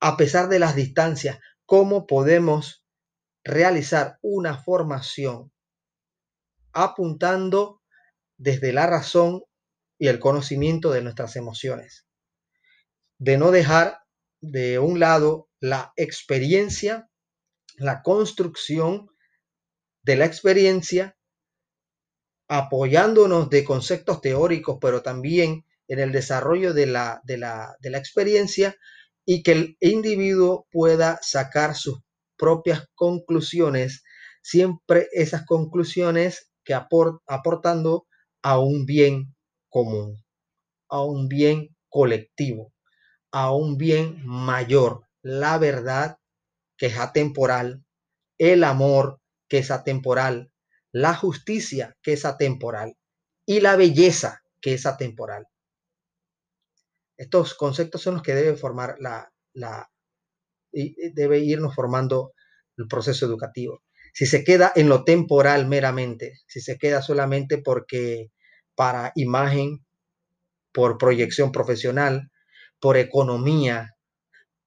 A 0.00 0.16
pesar 0.16 0.48
de 0.48 0.58
las 0.58 0.76
distancias, 0.76 1.38
¿cómo 1.66 2.06
podemos 2.06 2.84
realizar 3.44 4.18
una 4.22 4.56
formación 4.56 5.52
apuntando 6.72 7.82
desde 8.36 8.72
la 8.72 8.86
razón 8.86 9.42
y 9.98 10.06
el 10.06 10.20
conocimiento 10.20 10.92
de 10.92 11.02
nuestras 11.02 11.34
emociones? 11.36 12.06
De 13.18 13.36
no 13.36 13.50
dejar 13.50 13.98
de 14.40 14.78
un 14.78 15.00
lado 15.00 15.48
la 15.60 15.92
experiencia, 15.96 17.10
la 17.76 18.02
construcción 18.02 19.10
de 20.02 20.16
la 20.16 20.24
experiencia, 20.24 21.16
apoyándonos 22.48 23.50
de 23.50 23.64
conceptos 23.64 24.20
teóricos, 24.20 24.78
pero 24.80 25.02
también 25.02 25.64
en 25.88 25.98
el 25.98 26.12
desarrollo 26.12 26.72
de 26.72 26.86
la, 26.86 27.20
de 27.24 27.38
la, 27.38 27.76
de 27.80 27.90
la 27.90 27.98
experiencia 27.98 28.76
y 29.24 29.42
que 29.42 29.52
el 29.52 29.76
individuo 29.80 30.66
pueda 30.70 31.18
sacar 31.22 31.74
sus 31.74 32.00
propias 32.36 32.86
conclusiones, 32.94 34.02
siempre 34.42 35.08
esas 35.12 35.44
conclusiones 35.44 36.50
que 36.64 36.74
aportando 36.74 38.06
a 38.42 38.58
un 38.58 38.86
bien 38.86 39.34
común, 39.68 40.24
a 40.88 41.02
un 41.02 41.28
bien 41.28 41.76
colectivo, 41.88 42.72
a 43.30 43.52
un 43.52 43.76
bien 43.76 44.24
mayor, 44.24 45.06
la 45.22 45.58
verdad 45.58 46.18
que 46.76 46.86
es 46.86 46.98
atemporal, 46.98 47.84
el 48.38 48.64
amor 48.64 49.20
que 49.48 49.58
es 49.58 49.70
atemporal, 49.70 50.52
la 50.92 51.14
justicia 51.14 51.96
que 52.02 52.12
es 52.14 52.24
atemporal 52.24 52.96
y 53.44 53.60
la 53.60 53.76
belleza 53.76 54.42
que 54.60 54.74
es 54.74 54.86
atemporal. 54.86 55.46
Estos 57.16 57.54
conceptos 57.54 58.02
son 58.02 58.14
los 58.14 58.22
que 58.22 58.34
debe 58.34 58.56
formar 58.56 58.96
la, 59.00 59.32
la 59.52 59.90
y 60.72 61.10
debe 61.10 61.40
irnos 61.40 61.74
formando 61.74 62.32
el 62.76 62.86
proceso 62.86 63.26
educativo. 63.26 63.82
Si 64.12 64.26
se 64.26 64.44
queda 64.44 64.72
en 64.74 64.88
lo 64.88 65.04
temporal 65.04 65.66
meramente, 65.66 66.34
si 66.46 66.60
se 66.60 66.78
queda 66.78 67.02
solamente 67.02 67.58
porque 67.58 68.30
para 68.74 69.12
imagen, 69.16 69.84
por 70.72 70.98
proyección 70.98 71.50
profesional, 71.50 72.30
por 72.80 72.96
economía, 72.96 73.96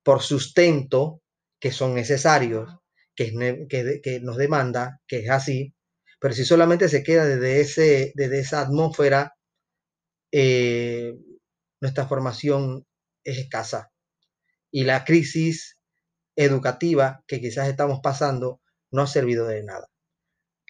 por 0.04 0.22
sustento, 0.22 1.22
que 1.60 1.72
son 1.72 1.94
necesarios, 1.94 2.70
que, 3.16 3.68
que, 4.04 4.20
nos 4.22 4.38
demanda, 4.38 5.00
que 5.08 5.20
es 5.20 5.30
así, 5.30 5.74
pero 6.20 6.34
si 6.34 6.46
solamente 6.46 6.90
se 6.90 7.04
queda 7.04 7.26
desde, 7.26 7.62
ese, 7.62 8.12
desde 8.16 8.40
esa 8.40 8.62
atmósfera 8.62 9.34
eh, 10.32 11.14
nuestra 11.82 12.08
formación 12.08 12.86
es 13.24 13.40
escasa. 13.40 13.92
Y 14.72 14.86
la 14.86 15.04
crisis 15.04 15.78
educativa 16.36 17.24
que 17.28 17.42
quizás 17.42 17.68
estamos 17.68 18.00
pasando 18.02 18.62
no 18.92 19.04
ha 19.04 19.08
servido 19.08 19.48
de 19.48 19.64
nada. 19.64 19.88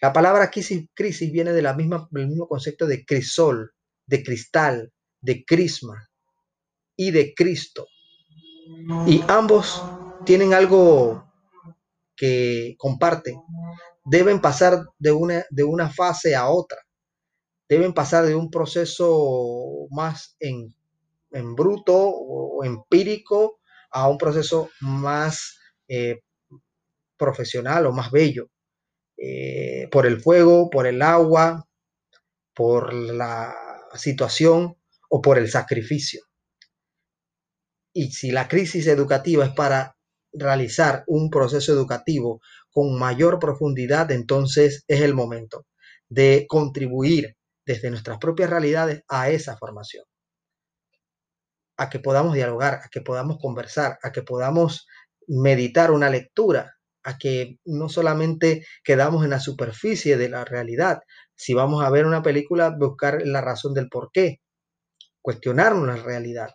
La 0.01 0.13
palabra 0.13 0.49
crisis, 0.49 0.87
crisis 0.95 1.31
viene 1.31 1.53
de 1.53 1.61
la 1.61 1.75
misma, 1.75 2.07
del 2.11 2.27
mismo 2.27 2.47
concepto 2.47 2.87
de 2.87 3.05
crisol, 3.05 3.71
de 4.07 4.23
cristal, 4.23 4.91
de 5.21 5.45
crisma 5.45 6.10
y 6.95 7.11
de 7.11 7.33
Cristo. 7.33 7.87
Y 9.07 9.23
ambos 9.27 9.83
tienen 10.25 10.53
algo 10.53 11.25
que 12.15 12.75
comparten. 12.77 13.35
Deben 14.05 14.41
pasar 14.41 14.85
de 14.97 15.11
una, 15.11 15.45
de 15.49 15.63
una 15.63 15.89
fase 15.89 16.35
a 16.35 16.49
otra. 16.49 16.79
Deben 17.67 17.93
pasar 17.93 18.25
de 18.25 18.35
un 18.35 18.49
proceso 18.49 19.87
más 19.89 20.35
en 20.39 20.75
en 21.31 21.55
bruto 21.55 21.95
o 21.95 22.63
empírico 22.63 23.59
a 23.91 24.07
un 24.09 24.17
proceso 24.17 24.69
más 24.81 25.57
eh, 25.87 26.21
profesional 27.17 27.85
o 27.85 27.91
más 27.91 28.11
bello, 28.11 28.49
eh, 29.17 29.87
por 29.91 30.05
el 30.05 30.19
fuego, 30.19 30.69
por 30.69 30.87
el 30.87 31.01
agua, 31.01 31.67
por 32.53 32.93
la 32.93 33.53
situación 33.95 34.77
o 35.09 35.21
por 35.21 35.37
el 35.37 35.49
sacrificio. 35.49 36.23
Y 37.93 38.11
si 38.11 38.31
la 38.31 38.47
crisis 38.47 38.87
educativa 38.87 39.45
es 39.45 39.51
para 39.51 39.95
realizar 40.33 41.03
un 41.07 41.29
proceso 41.29 41.73
educativo 41.73 42.41
con 42.71 42.97
mayor 42.97 43.39
profundidad, 43.39 44.11
entonces 44.11 44.83
es 44.87 45.01
el 45.01 45.13
momento 45.13 45.65
de 46.07 46.45
contribuir 46.47 47.35
desde 47.65 47.89
nuestras 47.89 48.17
propias 48.17 48.49
realidades 48.49 49.03
a 49.07 49.29
esa 49.29 49.57
formación. 49.57 50.05
A 51.77 51.89
que 51.89 51.99
podamos 51.99 52.33
dialogar, 52.33 52.75
a 52.75 52.89
que 52.89 53.01
podamos 53.01 53.37
conversar, 53.39 53.97
a 54.03 54.11
que 54.11 54.23
podamos 54.23 54.87
meditar 55.27 55.91
una 55.91 56.09
lectura, 56.09 56.75
a 57.03 57.17
que 57.17 57.57
no 57.65 57.89
solamente 57.89 58.65
quedamos 58.83 59.23
en 59.23 59.31
la 59.31 59.39
superficie 59.39 60.17
de 60.17 60.29
la 60.29 60.45
realidad, 60.45 61.01
si 61.35 61.53
vamos 61.53 61.83
a 61.83 61.89
ver 61.89 62.05
una 62.05 62.21
película, 62.21 62.75
buscar 62.77 63.21
la 63.25 63.41
razón 63.41 63.73
del 63.73 63.89
por 63.89 64.11
qué, 64.11 64.41
cuestionarnos 65.21 65.87
la 65.87 65.95
realidad, 65.95 66.51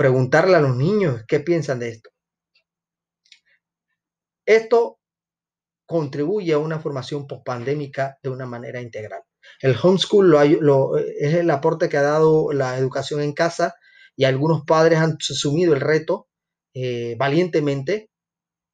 preguntarle 0.00 0.56
a 0.56 0.62
los 0.62 0.76
niños 0.76 1.24
qué 1.28 1.40
piensan 1.40 1.78
de 1.78 1.90
esto. 1.90 2.08
Esto 4.46 4.98
contribuye 5.84 6.54
a 6.54 6.58
una 6.58 6.80
formación 6.80 7.26
pospandémica 7.26 8.16
de 8.22 8.30
una 8.30 8.46
manera 8.46 8.80
integral. 8.80 9.20
El 9.60 9.76
homeschool 9.76 10.30
lo, 10.30 10.96
es 10.96 11.34
el 11.34 11.50
aporte 11.50 11.90
que 11.90 11.98
ha 11.98 12.02
dado 12.02 12.50
la 12.54 12.78
educación 12.78 13.20
en 13.20 13.34
casa 13.34 13.74
y 14.16 14.24
algunos 14.24 14.62
padres 14.64 15.00
han 15.00 15.18
asumido 15.20 15.74
el 15.74 15.82
reto 15.82 16.28
eh, 16.72 17.14
valientemente, 17.18 18.08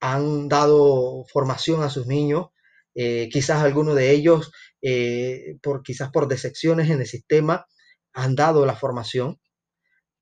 han 0.01 0.47
dado 0.47 1.25
formación 1.33 1.83
a 1.83 1.91
sus 1.91 2.07
niños, 2.07 2.51
eh, 2.95 3.29
quizás 3.33 3.65
algunos 3.65 3.97
de 3.97 4.13
ellos, 4.13 4.53
eh, 4.81 5.57
por, 5.61 5.83
quizás 5.83 6.13
por 6.13 6.29
decepciones 6.29 6.89
en 6.89 7.01
el 7.01 7.07
sistema, 7.09 7.67
han 8.13 8.37
dado 8.37 8.65
la 8.65 8.77
formación. 8.77 9.41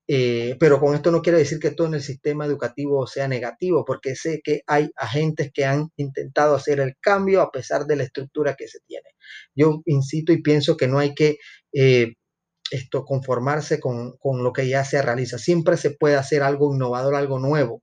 Pero 0.06 0.80
con 0.80 0.94
esto 0.94 1.10
no 1.10 1.22
quiere 1.22 1.38
decir 1.38 1.58
que 1.58 1.70
todo 1.70 1.86
en 1.88 1.94
el 1.94 2.02
sistema 2.02 2.46
educativo 2.46 3.06
sea 3.06 3.28
negativo, 3.28 3.84
porque 3.84 4.14
sé 4.16 4.40
que 4.44 4.62
hay 4.66 4.90
agentes 4.96 5.50
que 5.52 5.64
han 5.64 5.88
intentado 5.96 6.54
hacer 6.54 6.80
el 6.80 6.94
cambio 7.00 7.40
a 7.40 7.50
pesar 7.50 7.86
de 7.86 7.96
la 7.96 8.04
estructura 8.04 8.54
que 8.54 8.68
se 8.68 8.80
tiene. 8.86 9.08
Yo 9.54 9.82
insisto 9.86 10.32
y 10.32 10.42
pienso 10.42 10.76
que 10.76 10.88
no 10.88 10.98
hay 10.98 11.14
que 11.14 11.38
esto, 12.70 13.04
conformarse 13.04 13.80
con, 13.80 14.16
lo 14.22 14.52
que 14.52 14.68
ya 14.68 14.84
se 14.84 15.00
realiza. 15.02 15.38
Siempre 15.38 15.76
se 15.76 15.90
puede 15.90 16.16
hacer 16.16 16.42
algo 16.42 16.74
innovador, 16.74 17.14
algo 17.14 17.38
nuevo, 17.38 17.82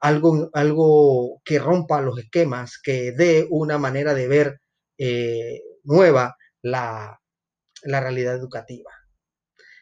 algo, 0.00 0.50
algo 0.54 1.40
que 1.44 1.58
rompa 1.58 2.00
los 2.00 2.18
esquemas, 2.18 2.80
que 2.82 3.12
dé 3.12 3.46
una 3.50 3.78
manera 3.78 4.14
de 4.14 4.28
ver 4.28 4.60
eh, 4.98 5.60
nueva 5.84 6.36
la, 6.62 7.20
realidad 7.82 8.34
educativa. 8.34 8.90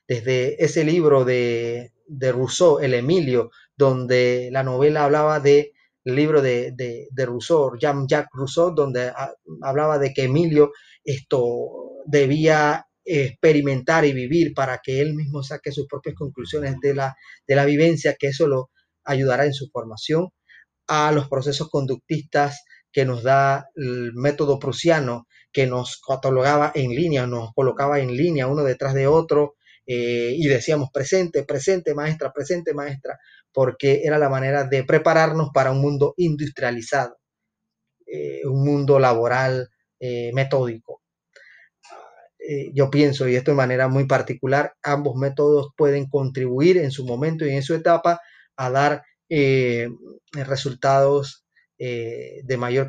Desde 0.08 0.62
ese 0.64 0.84
libro 0.84 1.24
de, 1.24 1.92
Rousseau, 2.08 2.80
El 2.80 2.94
Emilio, 2.94 3.50
donde 3.76 4.48
la 4.50 4.62
novela 4.62 5.04
hablaba 5.04 5.38
de 5.38 5.72
libro 6.04 6.40
de, 6.40 6.72
de, 6.74 7.26
Rousseau, 7.26 7.76
Jean-Jacques 7.78 8.30
Rousseau, 8.32 8.74
donde 8.74 9.12
hablaba 9.62 9.98
de 9.98 10.14
que 10.14 10.24
Emilio 10.24 10.72
esto 11.04 12.00
debía 12.06 12.86
experimentar 13.04 14.04
y 14.04 14.12
vivir 14.12 14.54
para 14.54 14.80
que 14.82 15.00
él 15.00 15.14
mismo 15.14 15.42
saque 15.42 15.72
sus 15.72 15.86
propias 15.86 16.14
conclusiones 16.14 16.76
de 16.80 16.94
la, 16.94 17.14
de 17.46 17.54
la 17.54 17.64
vivencia, 17.66 18.16
que 18.18 18.28
eso 18.28 18.46
lo 18.46 18.70
ayudará 19.04 19.44
en 19.44 19.54
su 19.54 19.68
formación, 19.70 20.28
a 20.86 21.12
los 21.12 21.28
procesos 21.28 21.68
conductistas 21.68 22.64
que 22.90 23.04
nos 23.04 23.22
da 23.22 23.68
el 23.76 24.12
método 24.14 24.58
prusiano, 24.58 25.26
que 25.52 25.66
nos 25.66 26.00
catalogaba 26.00 26.72
en 26.74 26.90
línea, 26.90 27.26
nos 27.26 27.52
colocaba 27.54 28.00
en 28.00 28.16
línea 28.16 28.46
uno 28.46 28.64
detrás 28.64 28.94
de 28.94 29.06
otro, 29.06 29.54
eh, 29.90 30.34
y 30.36 30.46
decíamos 30.48 30.90
presente, 30.92 31.44
presente 31.44 31.94
maestra, 31.94 32.30
presente 32.30 32.74
maestra, 32.74 33.18
porque 33.50 34.02
era 34.04 34.18
la 34.18 34.28
manera 34.28 34.64
de 34.64 34.84
prepararnos 34.84 35.48
para 35.54 35.70
un 35.70 35.80
mundo 35.80 36.12
industrializado, 36.18 37.16
eh, 38.06 38.42
un 38.44 38.66
mundo 38.66 38.98
laboral 38.98 39.70
eh, 39.98 40.30
metódico. 40.34 41.02
yo 42.74 42.90
pienso, 42.90 43.28
y 43.28 43.36
esto 43.36 43.50
de 43.50 43.56
manera 43.56 43.88
muy 43.88 44.06
particular, 44.06 44.74
ambos 44.82 45.16
métodos 45.16 45.68
pueden 45.76 46.08
contribuir 46.08 46.78
en 46.78 46.90
su 46.90 47.04
momento 47.04 47.44
y 47.46 47.50
en 47.50 47.62
su 47.62 47.74
etapa 47.74 48.20
a 48.56 48.70
dar 48.70 49.02
resultados 50.32 51.44
de 51.78 52.56
mayor 52.58 52.86